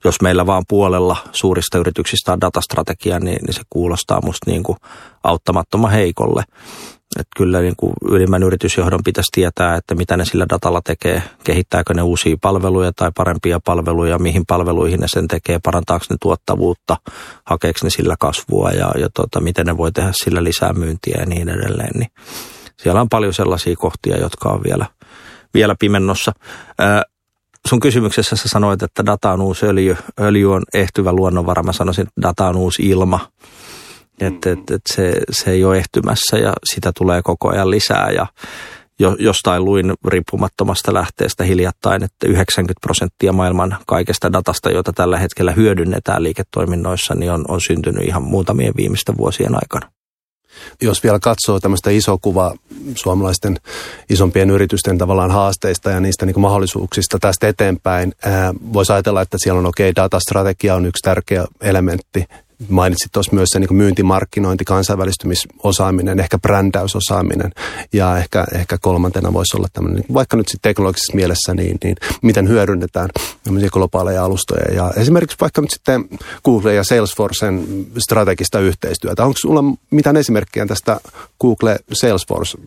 jos 0.04 0.22
meillä 0.22 0.46
vaan 0.46 0.64
puolella 0.68 1.18
suurista 1.32 1.78
yrityksistä 1.78 2.34
on 2.34 2.42
datastrategia, 2.42 3.20
niin, 3.20 3.40
niin 3.46 3.54
se 3.54 3.62
kuulostaa 3.70 4.22
musta 4.22 4.52
niin 4.52 4.64
kuin 4.64 4.78
auttamattoman 5.24 5.92
heikolle. 5.92 6.44
Että 7.16 7.32
kyllä 7.38 7.62
niin 7.62 7.76
kuin 7.78 7.94
ylimmän 8.10 8.44
yritysjohdon 8.44 9.00
pitäisi 9.04 9.30
tietää, 9.32 9.76
että 9.76 9.96
mitä 9.96 10.18
ne 10.18 10.26
sillä 10.26 10.46
datalla 10.50 10.82
tekee, 10.84 11.24
kehittääkö 11.44 11.94
ne 11.94 12.02
uusia 12.02 12.38
palveluja 12.42 12.92
tai 12.96 13.12
parempia 13.16 13.60
palveluja, 13.66 14.20
mihin 14.20 14.46
palveluihin 14.48 15.00
ne 15.00 15.08
sen 15.14 15.28
tekee, 15.28 15.60
parantaako 15.64 16.06
ne 16.10 16.16
tuottavuutta, 16.22 16.98
hakeeko 17.44 17.80
ne 17.84 17.90
sillä 17.90 18.16
kasvua 18.20 18.70
ja, 18.70 18.92
ja 19.00 19.10
tota, 19.14 19.40
miten 19.40 19.66
ne 19.66 19.78
voi 19.78 19.92
tehdä 19.92 20.12
sillä 20.24 20.44
lisää 20.44 20.74
myyntiä 20.74 21.18
ja 21.20 21.26
niin 21.26 21.50
edelleen. 21.50 22.00
Niin 22.00 22.12
siellä 22.78 23.02
on 23.02 23.10
paljon 23.10 23.34
sellaisia 23.34 23.76
kohtia, 23.76 24.18
jotka 24.18 24.50
on 24.50 24.62
vielä, 24.64 24.86
vielä 25.54 25.76
pimennossa. 25.80 26.32
Ää, 26.80 27.04
sun 27.68 27.80
kysymyksessä 27.80 28.36
sä 28.36 28.50
sanoit, 28.50 28.84
että 28.84 29.06
data 29.06 29.32
on 29.32 29.42
uusi 29.42 29.66
öljy. 29.66 29.98
Öljy 30.20 30.54
on 30.54 30.64
ehtyvä 30.74 31.14
luonnonvara. 31.14 31.64
Mä 31.64 31.74
sanoisin, 31.74 32.08
että 32.08 32.22
data 32.22 32.48
on 32.48 32.56
uusi 32.56 32.90
ilma. 32.90 33.20
Että 34.22 34.52
et, 34.52 34.72
et 34.72 34.82
se, 34.90 35.14
se 35.32 35.52
ei 35.52 35.64
ole 35.64 35.78
ehtymässä 35.78 36.38
ja 36.38 36.54
sitä 36.74 36.92
tulee 36.98 37.22
koko 37.22 37.50
ajan 37.50 37.72
lisää 37.72 38.12
ja 38.12 38.28
jo, 39.00 39.16
jostain 39.20 39.66
luin 39.66 39.94
riippumattomasta 40.08 40.94
lähteestä 40.94 41.44
hiljattain, 41.44 42.04
että 42.04 42.28
90 42.28 42.80
prosenttia 42.82 43.34
maailman 43.34 43.78
kaikesta 43.88 44.34
datasta, 44.34 44.72
jota 44.72 44.94
tällä 44.94 45.20
hetkellä 45.20 45.52
hyödynnetään 45.52 46.24
liiketoiminnoissa, 46.24 47.16
niin 47.16 47.32
on, 47.32 47.46
on 47.48 47.62
syntynyt 47.62 48.04
ihan 48.04 48.24
muutamien 48.24 48.74
viimeisten 48.78 49.18
vuosien 49.18 49.56
aikana. 49.56 49.92
Jos 50.82 51.04
vielä 51.04 51.20
katsoo 51.20 51.60
tämmöistä 51.60 51.90
isoa 51.90 52.18
kuvaa 52.22 52.54
suomalaisten 52.96 53.58
isompien 54.10 54.50
yritysten 54.50 54.98
tavallaan 54.98 55.32
haasteista 55.32 55.92
ja 55.92 56.00
niistä 56.00 56.26
niin 56.26 56.42
mahdollisuuksista 56.42 57.20
tästä 57.20 57.48
eteenpäin, 57.48 58.14
voisi 58.74 58.94
ajatella, 58.94 59.22
että 59.22 59.38
siellä 59.44 59.60
on 59.60 59.66
okei, 59.66 59.90
okay, 59.90 60.04
datastrategia 60.04 60.76
on 60.76 60.86
yksi 60.86 61.02
tärkeä 61.02 61.46
elementti 61.62 62.26
Mainitsit 62.70 63.12
tuossa 63.12 63.36
myös 63.36 63.50
se 63.52 63.60
niin 63.60 63.76
myyntimarkkinointi, 63.76 64.66
kansainvälistymisosaaminen, 64.66 66.20
ehkä 66.20 66.38
brändäysosaaminen 66.38 67.52
ja 67.94 68.18
ehkä, 68.18 68.46
ehkä 68.54 68.78
kolmantena 68.82 69.34
voisi 69.34 69.58
olla 69.58 69.68
tämmöinen, 69.74 70.02
niin 70.02 70.14
vaikka 70.14 70.38
nyt 70.38 70.48
sitten 70.48 70.70
teknologisessa 70.70 71.16
mielessä, 71.16 71.54
niin, 71.54 71.78
niin 71.84 71.96
miten 72.22 72.48
hyödynnetään 72.48 73.10
globaaleja 73.72 74.26
alustoja 74.26 74.74
ja 74.76 74.92
esimerkiksi 74.96 75.38
vaikka 75.42 75.62
nyt 75.62 75.72
sitten 75.72 76.06
Google 76.46 76.74
ja 76.74 76.84
Salesforcen 76.84 77.68
strategista 77.98 78.60
yhteistyötä. 78.60 79.26
Onko 79.26 79.38
sulla 79.42 79.64
mitään 79.92 80.18
esimerkkiä 80.18 80.66
tästä 80.66 81.00
Google 81.42 81.80
Salesforce 81.94 82.58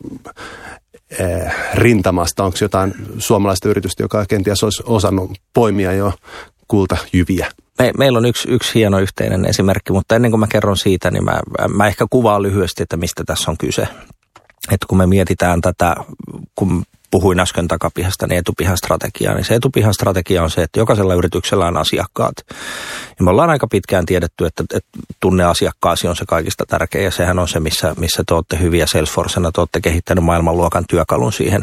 eh, 1.18 1.52
rintamasta? 1.74 2.44
Onko 2.44 2.58
jotain 2.60 2.94
suomalaista 3.18 3.68
yritystä, 3.68 4.02
joka 4.02 4.26
kenties 4.26 4.64
olisi 4.64 4.82
osannut 4.86 5.38
poimia 5.54 5.92
jo 5.92 6.12
kulta 6.70 6.96
jyviä? 7.12 7.46
Me, 7.78 7.92
meillä 7.98 8.18
on 8.18 8.26
yksi, 8.26 8.50
yksi 8.50 8.74
hieno 8.74 8.98
yhteinen 8.98 9.44
esimerkki, 9.44 9.92
mutta 9.92 10.16
ennen 10.16 10.30
kuin 10.30 10.40
mä 10.40 10.46
kerron 10.46 10.76
siitä, 10.76 11.10
niin 11.10 11.24
mä, 11.24 11.40
mä 11.68 11.86
ehkä 11.86 12.06
kuvaan 12.10 12.42
lyhyesti, 12.42 12.82
että 12.82 12.96
mistä 12.96 13.24
tässä 13.26 13.50
on 13.50 13.56
kyse. 13.58 13.82
Että 14.72 14.86
kun 14.88 14.98
me 14.98 15.06
mietitään 15.06 15.60
tätä, 15.60 15.94
kun 16.54 16.82
puhuin 17.10 17.40
äsken 17.40 17.68
takapihasta, 17.68 18.26
niin 18.26 18.38
etupihan 18.38 18.76
strategiaa, 18.76 19.34
niin 19.34 19.44
se 19.44 19.54
etupihan 19.54 19.94
strategia 19.94 20.42
on 20.42 20.50
se, 20.50 20.62
että 20.62 20.80
jokaisella 20.80 21.14
yrityksellä 21.14 21.66
on 21.66 21.76
asiakkaat. 21.76 22.34
Ja 23.18 23.24
me 23.24 23.30
ollaan 23.30 23.50
aika 23.50 23.66
pitkään 23.66 24.06
tiedetty, 24.06 24.46
että, 24.46 24.64
että 24.74 24.90
tunne 25.20 25.44
asiakkaasi 25.44 26.08
on 26.08 26.16
se 26.16 26.24
kaikista 26.28 26.64
tärkeä, 26.66 27.02
ja 27.02 27.10
sehän 27.10 27.38
on 27.38 27.48
se, 27.48 27.60
missä, 27.60 27.94
missä 27.98 28.22
te 28.26 28.34
olette 28.34 28.58
hyviä 28.60 28.86
Salesforcena, 28.86 29.52
te 29.52 29.60
olette 29.60 29.80
kehittänyt 29.80 30.24
maailmanluokan 30.24 30.84
työkalun 30.88 31.32
siihen 31.32 31.62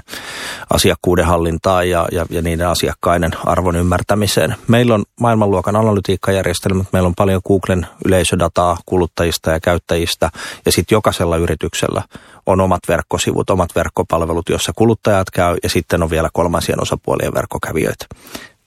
asiakkuuden 0.69 1.25
hallintaan 1.25 1.89
ja, 1.89 2.07
ja, 2.12 2.25
ja 2.29 2.41
niiden 2.41 2.67
asiakkaiden 2.67 3.31
arvon 3.45 3.75
ymmärtämiseen. 3.75 4.55
Meillä 4.67 4.95
on 4.95 5.03
maailmanluokan 5.19 5.75
analytiikkajärjestelmät, 5.75 6.88
meillä 6.93 7.07
on 7.07 7.15
paljon 7.15 7.41
Googlen 7.47 7.88
yleisödataa 8.05 8.77
kuluttajista 8.86 9.51
ja 9.51 9.60
käyttäjistä, 9.60 10.29
ja 10.65 10.71
sitten 10.71 10.95
jokaisella 10.95 11.38
yrityksellä 11.38 12.01
on 12.45 12.62
omat 12.62 12.81
verkkosivut, 12.88 13.49
omat 13.49 13.75
verkkopalvelut, 13.75 14.49
jossa 14.49 14.71
kuluttajat 14.75 15.31
käy 15.38 15.58
ja 15.63 15.69
sitten 15.69 16.04
on 16.04 16.10
vielä 16.10 16.30
kolmansien 16.34 16.82
osapuolien 16.82 17.34
verkkokävijöitä. 17.34 18.06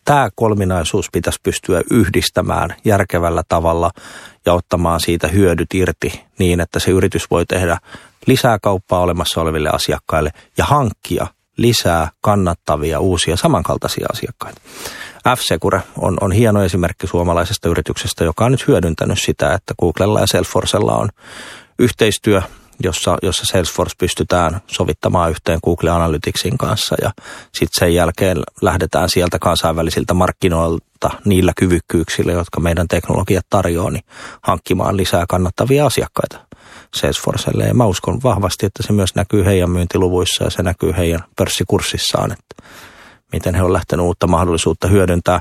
Tämä 0.04 0.28
kolminaisuus 0.34 1.06
pitäisi 1.12 1.40
pystyä 1.42 1.82
yhdistämään 1.90 2.74
järkevällä 2.84 3.42
tavalla 3.48 3.90
ja 4.46 4.52
ottamaan 4.52 5.00
siitä 5.00 5.28
hyödyt 5.28 5.74
irti 5.74 6.24
niin, 6.38 6.60
että 6.60 6.78
se 6.78 6.90
yritys 6.90 7.30
voi 7.30 7.46
tehdä 7.46 7.78
lisää 8.26 8.58
kauppaa 8.62 9.00
olemassa 9.00 9.40
oleville 9.40 9.70
asiakkaille 9.72 10.30
ja 10.58 10.64
hankkia 10.64 11.26
lisää 11.56 12.08
kannattavia 12.20 13.00
uusia 13.00 13.36
samankaltaisia 13.36 14.06
asiakkaita. 14.12 14.60
F-Secure 15.28 15.80
on, 15.98 16.16
on 16.20 16.32
hieno 16.32 16.62
esimerkki 16.62 17.06
suomalaisesta 17.06 17.68
yrityksestä, 17.68 18.24
joka 18.24 18.44
on 18.44 18.52
nyt 18.52 18.68
hyödyntänyt 18.68 19.18
sitä, 19.18 19.54
että 19.54 19.74
Googlella 19.80 20.20
ja 20.20 20.26
Salesforcella 20.26 20.96
on 20.96 21.08
yhteistyö 21.78 22.42
jossa, 22.82 23.16
jossa 23.22 23.44
Salesforce 23.46 23.94
pystytään 23.98 24.60
sovittamaan 24.66 25.30
yhteen 25.30 25.58
Google 25.64 25.90
Analyticsin 25.90 26.58
kanssa 26.58 26.96
ja 27.02 27.10
sitten 27.54 27.78
sen 27.80 27.94
jälkeen 27.94 28.38
lähdetään 28.62 29.08
sieltä 29.08 29.38
kansainvälisiltä 29.38 30.14
markkinoilta 30.14 31.10
niillä 31.24 31.52
kyvykkyyksillä, 31.56 32.32
jotka 32.32 32.60
meidän 32.60 32.88
teknologiat 32.88 33.46
tarjoaa, 33.50 33.90
niin 33.90 34.04
hankkimaan 34.42 34.96
lisää 34.96 35.24
kannattavia 35.28 35.86
asiakkaita 35.86 36.46
Salesforcelle. 36.94 37.64
Ja 37.64 37.74
mä 37.74 37.84
uskon 37.84 38.20
vahvasti, 38.22 38.66
että 38.66 38.82
se 38.82 38.92
myös 38.92 39.14
näkyy 39.14 39.44
heidän 39.44 39.70
myyntiluvuissa 39.70 40.44
ja 40.44 40.50
se 40.50 40.62
näkyy 40.62 40.94
heidän 40.96 41.24
pörssikurssissaan, 41.36 42.32
että 42.32 42.72
miten 43.32 43.54
he 43.54 43.62
on 43.62 43.72
lähtenyt 43.72 44.06
uutta 44.06 44.26
mahdollisuutta 44.26 44.88
hyödyntää. 44.88 45.40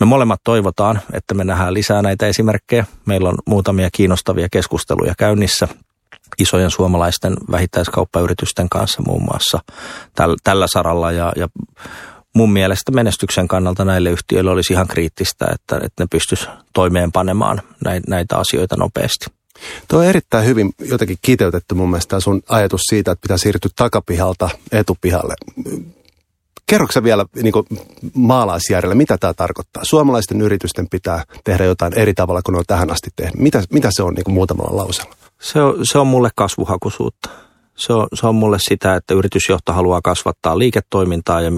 Me 0.00 0.06
molemmat 0.06 0.40
toivotaan, 0.44 1.00
että 1.12 1.34
me 1.34 1.44
nähdään 1.44 1.74
lisää 1.74 2.02
näitä 2.02 2.26
esimerkkejä. 2.26 2.86
Meillä 3.06 3.28
on 3.28 3.38
muutamia 3.46 3.88
kiinnostavia 3.92 4.48
keskusteluja 4.50 5.14
käynnissä– 5.18 5.68
isojen 6.38 6.70
suomalaisten 6.70 7.36
vähittäiskauppayritysten 7.50 8.68
kanssa 8.68 9.02
muun 9.06 9.22
muassa 9.22 9.58
täl, 10.14 10.36
tällä 10.44 10.66
saralla 10.72 11.12
ja, 11.12 11.32
ja 11.36 11.48
mun 12.34 12.52
mielestä 12.52 12.92
menestyksen 12.92 13.48
kannalta 13.48 13.84
näille 13.84 14.10
yhtiöille 14.10 14.50
olisi 14.50 14.72
ihan 14.72 14.86
kriittistä, 14.86 15.46
että, 15.54 15.76
että 15.76 16.02
ne 16.02 16.06
pystyisi 16.10 16.46
toimeenpanemaan 16.72 17.62
näitä 18.08 18.36
asioita 18.38 18.76
nopeasti. 18.76 19.26
Tuo 19.88 19.98
on 19.98 20.06
erittäin 20.06 20.46
hyvin 20.46 20.72
jotenkin 20.80 21.18
kiteytetty 21.22 21.74
mun 21.74 21.90
mielestä 21.90 22.20
sun 22.20 22.42
ajatus 22.48 22.80
siitä, 22.90 23.12
että 23.12 23.22
pitää 23.22 23.38
siirtyä 23.38 23.70
takapihalta 23.76 24.50
etupihalle. 24.72 25.34
Kerroksä 26.66 27.02
vielä 27.02 27.24
niin 27.42 27.54
maalaisjärjellä, 28.14 28.94
mitä 28.94 29.18
tämä 29.18 29.34
tarkoittaa? 29.34 29.84
Suomalaisten 29.84 30.40
yritysten 30.40 30.88
pitää 30.90 31.24
tehdä 31.44 31.64
jotain 31.64 31.98
eri 31.98 32.14
tavalla 32.14 32.42
kuin 32.42 32.52
ne 32.52 32.58
on 32.58 32.64
tähän 32.66 32.90
asti 32.90 33.10
tehnyt. 33.16 33.38
Mitä, 33.38 33.62
mitä 33.72 33.88
se 33.92 34.02
on 34.02 34.14
niin 34.14 34.34
muutamalla 34.34 34.76
lauseella? 34.76 35.14
Se 35.40 35.62
on, 35.62 35.74
se 35.82 35.98
on 35.98 36.06
mulle 36.06 36.30
kasvuhakuisuutta. 36.36 37.30
Se 37.76 37.92
on, 37.92 38.06
se 38.14 38.26
on 38.26 38.34
mulle 38.34 38.56
sitä, 38.60 38.94
että 38.94 39.14
yritysjohto 39.14 39.72
haluaa 39.72 40.00
kasvattaa 40.04 40.58
liiketoimintaa 40.58 41.40
ja 41.40 41.50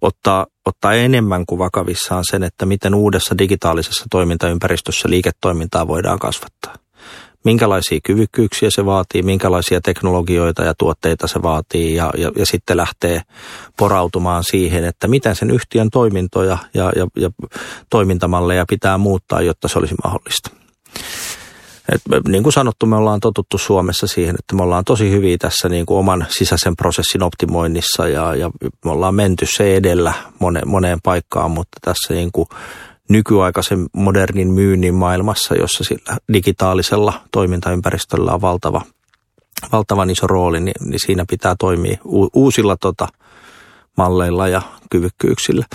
ottaa, 0.00 0.46
ottaa 0.66 0.92
enemmän 0.92 1.46
kuin 1.46 1.58
vakavissaan 1.58 2.24
sen, 2.30 2.42
että 2.42 2.66
miten 2.66 2.94
uudessa 2.94 3.38
digitaalisessa 3.38 4.04
toimintaympäristössä 4.10 5.10
liiketoimintaa 5.10 5.88
voidaan 5.88 6.18
kasvattaa. 6.18 6.74
minkälaisia 7.44 8.00
kyvykkyyksiä 8.04 8.68
se 8.74 8.84
vaatii, 8.84 9.22
minkälaisia 9.22 9.80
teknologioita 9.80 10.64
ja 10.64 10.74
tuotteita 10.78 11.26
se 11.26 11.42
vaatii 11.42 11.94
ja, 11.94 12.10
ja, 12.18 12.32
ja 12.36 12.46
sitten 12.46 12.76
lähtee 12.76 13.22
porautumaan 13.76 14.44
siihen, 14.44 14.84
että 14.84 15.08
miten 15.08 15.36
sen 15.36 15.50
yhtiön 15.50 15.90
toimintoja 15.90 16.58
ja, 16.74 16.92
ja, 16.96 17.06
ja 17.16 17.30
toimintamalleja 17.90 18.64
pitää 18.68 18.98
muuttaa, 18.98 19.42
jotta 19.42 19.68
se 19.68 19.78
olisi 19.78 19.94
mahdollista. 20.04 20.50
Et 21.92 22.28
niin 22.28 22.42
kuin 22.42 22.52
sanottu, 22.52 22.86
me 22.86 22.96
ollaan 22.96 23.20
totuttu 23.20 23.58
Suomessa 23.58 24.06
siihen, 24.06 24.34
että 24.38 24.54
me 24.56 24.62
ollaan 24.62 24.84
tosi 24.84 25.10
hyviä 25.10 25.38
tässä 25.38 25.68
niin 25.68 25.86
kuin 25.86 25.98
oman 25.98 26.26
sisäisen 26.28 26.76
prosessin 26.76 27.22
optimoinnissa 27.22 28.08
ja, 28.08 28.34
ja 28.34 28.50
me 28.84 28.90
ollaan 28.90 29.14
menty 29.14 29.46
se 29.56 29.76
edellä 29.76 30.12
mone, 30.38 30.60
moneen 30.66 30.98
paikkaan, 31.02 31.50
mutta 31.50 31.78
tässä 31.84 32.14
niin 32.14 32.32
kuin 32.32 32.48
nykyaikaisen 33.08 33.86
modernin 33.92 34.50
myynnin 34.50 34.94
maailmassa, 34.94 35.54
jossa 35.54 35.84
sillä 35.84 36.16
digitaalisella 36.32 37.12
toimintaympäristöllä 37.30 38.32
on 38.32 38.40
valtava, 38.40 38.82
valtavan 39.72 40.10
iso 40.10 40.26
rooli, 40.26 40.60
niin, 40.60 40.88
niin 40.88 41.00
siinä 41.06 41.24
pitää 41.30 41.54
toimia 41.58 41.98
uusilla 42.34 42.76
tota, 42.76 43.08
malleilla 43.96 44.48
ja 44.48 44.62
kyvykkyyksillä. 44.90 45.66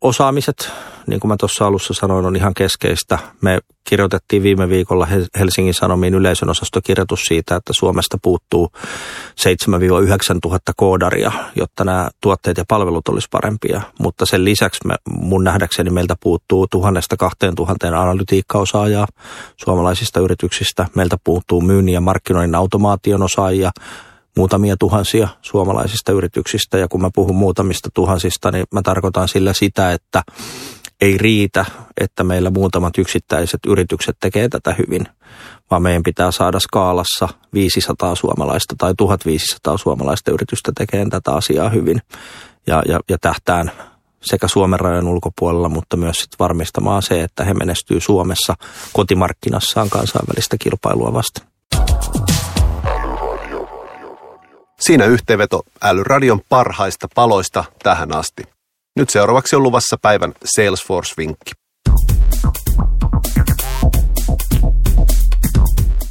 Osaamiset 0.00 0.72
niin 1.06 1.20
kuin 1.20 1.28
mä 1.28 1.36
tuossa 1.40 1.66
alussa 1.66 1.94
sanoin, 1.94 2.26
on 2.26 2.36
ihan 2.36 2.54
keskeistä. 2.54 3.18
Me 3.40 3.58
kirjoitettiin 3.84 4.42
viime 4.42 4.68
viikolla 4.68 5.08
Helsingin 5.38 5.74
Sanomiin 5.74 6.14
yleisön 6.14 6.50
osastokirjoitus 6.50 7.20
siitä, 7.20 7.56
että 7.56 7.72
Suomesta 7.72 8.18
puuttuu 8.22 8.70
7-9 10.34 10.38
tuhatta 10.42 10.72
koodaria, 10.76 11.32
jotta 11.56 11.84
nämä 11.84 12.08
tuotteet 12.20 12.56
ja 12.56 12.64
palvelut 12.68 13.08
olisi 13.08 13.28
parempia. 13.30 13.80
Mutta 14.00 14.26
sen 14.26 14.44
lisäksi 14.44 14.80
me, 14.86 14.94
mun 15.10 15.44
nähdäkseni 15.44 15.90
meiltä 15.90 16.14
puuttuu 16.22 16.66
tuhannesta 16.66 17.16
kahteen 17.16 17.54
tuhanteen 17.54 17.94
analytiikkaosaajaa 17.94 19.06
suomalaisista 19.56 20.20
yrityksistä. 20.20 20.86
Meiltä 20.94 21.16
puuttuu 21.24 21.60
myynnin 21.60 21.94
ja 21.94 22.00
markkinoinnin 22.00 22.54
automaation 22.54 23.22
osaajia, 23.22 23.70
muutamia 24.36 24.76
tuhansia 24.76 25.28
suomalaisista 25.42 26.12
yrityksistä. 26.12 26.78
Ja 26.78 26.88
kun 26.88 27.00
mä 27.00 27.10
puhun 27.14 27.36
muutamista 27.36 27.88
tuhansista, 27.94 28.50
niin 28.50 28.64
mä 28.72 28.82
tarkoitan 28.82 29.28
sillä 29.28 29.52
sitä, 29.52 29.92
että 29.92 30.22
ei 31.00 31.18
riitä, 31.18 31.64
että 32.00 32.24
meillä 32.24 32.50
muutamat 32.50 32.98
yksittäiset 32.98 33.60
yritykset 33.66 34.16
tekee 34.20 34.48
tätä 34.48 34.74
hyvin, 34.78 35.08
vaan 35.70 35.82
meidän 35.82 36.02
pitää 36.02 36.30
saada 36.30 36.60
skaalassa 36.60 37.28
500 37.54 38.14
suomalaista 38.14 38.74
tai 38.78 38.94
1500 38.96 39.76
suomalaista 39.76 40.30
yritystä 40.30 40.72
tekemään 40.78 41.10
tätä 41.10 41.32
asiaa 41.32 41.68
hyvin. 41.68 42.02
Ja, 42.66 42.82
ja, 42.88 43.00
ja 43.08 43.18
tähtään 43.20 43.72
sekä 44.22 44.48
Suomen 44.48 44.80
rajojen 44.80 45.08
ulkopuolella, 45.08 45.68
mutta 45.68 45.96
myös 45.96 46.16
sit 46.16 46.38
varmistamaan 46.38 47.02
se, 47.02 47.22
että 47.22 47.44
he 47.44 47.54
menestyy 47.54 48.00
Suomessa 48.00 48.54
kotimarkkinassaan 48.92 49.90
kansainvälistä 49.90 50.56
kilpailua 50.58 51.12
vasten. 51.12 51.55
Siinä 54.80 55.04
yhteenveto 55.04 55.62
älyradion 55.82 56.40
parhaista 56.48 57.08
paloista 57.14 57.64
tähän 57.82 58.16
asti. 58.16 58.42
Nyt 58.96 59.10
seuraavaksi 59.10 59.56
on 59.56 59.62
luvassa 59.62 59.96
päivän 60.02 60.32
Salesforce-vinkki. 60.44 61.52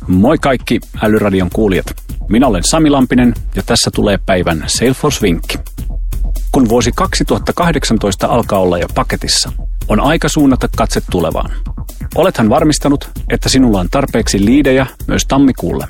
Moi 0.07 0.37
kaikki 0.37 0.79
Älyradion 1.01 1.49
kuulijat. 1.53 1.85
Minä 2.29 2.47
olen 2.47 2.63
Sami 2.63 2.89
Lampinen 2.89 3.33
ja 3.55 3.63
tässä 3.65 3.91
tulee 3.95 4.19
päivän 4.25 4.63
Salesforce-vinkki. 4.67 5.57
Kun 6.51 6.69
vuosi 6.69 6.91
2018 6.95 8.27
alkaa 8.27 8.59
olla 8.59 8.77
jo 8.77 8.87
paketissa, 8.95 9.51
on 9.87 9.99
aika 9.99 10.29
suunnata 10.29 10.67
katse 10.77 11.01
tulevaan. 11.11 11.51
Olethan 12.15 12.49
varmistanut, 12.49 13.09
että 13.29 13.49
sinulla 13.49 13.79
on 13.79 13.89
tarpeeksi 13.91 14.45
liidejä 14.45 14.85
myös 15.07 15.25
tammikuulle. 15.27 15.87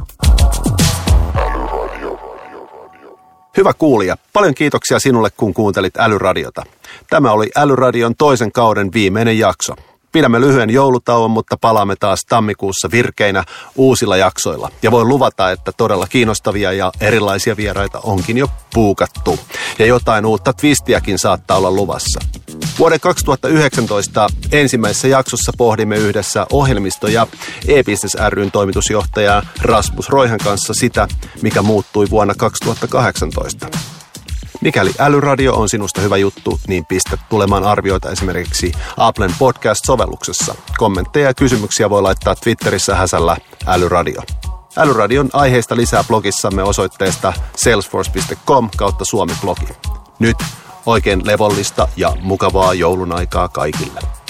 Hyvä 3.57 3.73
kuulija, 3.73 4.17
paljon 4.33 4.55
kiitoksia 4.55 4.99
sinulle, 4.99 5.29
kun 5.37 5.53
kuuntelit 5.53 5.97
Älyradiota. 5.97 6.63
Tämä 7.09 7.31
oli 7.31 7.51
Älyradion 7.55 8.15
toisen 8.15 8.51
kauden 8.51 8.93
viimeinen 8.93 9.39
jakso. 9.39 9.75
Pidämme 10.13 10.41
lyhyen 10.41 10.69
joulutauon, 10.69 11.31
mutta 11.31 11.57
palaamme 11.57 11.95
taas 11.95 12.19
tammikuussa 12.29 12.91
virkeinä 12.91 13.43
uusilla 13.75 14.17
jaksoilla. 14.17 14.71
Ja 14.81 14.91
voin 14.91 15.07
luvata, 15.07 15.51
että 15.51 15.71
todella 15.71 16.07
kiinnostavia 16.07 16.71
ja 16.71 16.91
erilaisia 17.01 17.57
vieraita 17.57 17.99
onkin 17.99 18.37
jo 18.37 18.47
puukattu. 18.73 19.39
Ja 19.79 19.85
jotain 19.85 20.25
uutta 20.25 20.53
twistiäkin 20.53 21.19
saattaa 21.19 21.57
olla 21.57 21.71
luvassa. 21.71 22.19
Vuoden 22.79 22.99
2019 22.99 24.27
ensimmäisessä 24.51 25.07
jaksossa 25.07 25.51
pohdimme 25.57 25.97
yhdessä 25.97 26.47
ohjelmisto- 26.53 27.07
ja 27.07 27.27
e-business 27.67 28.17
ryn 28.29 28.51
toimitusjohtaja 28.51 29.43
Rasmus 29.61 30.09
Roihan 30.09 30.39
kanssa 30.43 30.73
sitä, 30.73 31.07
mikä 31.41 31.61
muuttui 31.61 32.09
vuonna 32.09 32.35
2018. 32.35 33.67
Mikäli 34.63 34.91
älyradio 34.99 35.55
on 35.55 35.69
sinusta 35.69 36.01
hyvä 36.01 36.17
juttu, 36.17 36.59
niin 36.67 36.85
pistä 36.85 37.17
tulemaan 37.29 37.63
arvioita 37.63 38.11
esimerkiksi 38.11 38.71
Applen 38.97 39.31
podcast-sovelluksessa. 39.39 40.55
Kommentteja 40.77 41.27
ja 41.27 41.33
kysymyksiä 41.33 41.89
voi 41.89 42.01
laittaa 42.01 42.35
Twitterissä 42.35 42.95
häsällä 42.95 43.37
älyradio. 43.67 44.21
Älyradion 44.77 45.29
aiheista 45.33 45.75
lisää 45.75 46.03
blogissamme 46.03 46.63
osoitteesta 46.63 47.33
salesforce.com 47.55 48.69
kautta 48.77 49.05
suomi-blogi. 49.05 49.73
Nyt 50.19 50.37
oikein 50.85 51.27
levollista 51.27 51.87
ja 51.95 52.13
mukavaa 52.21 52.73
joulun 52.73 53.11
aikaa 53.11 53.47
kaikille. 53.47 54.22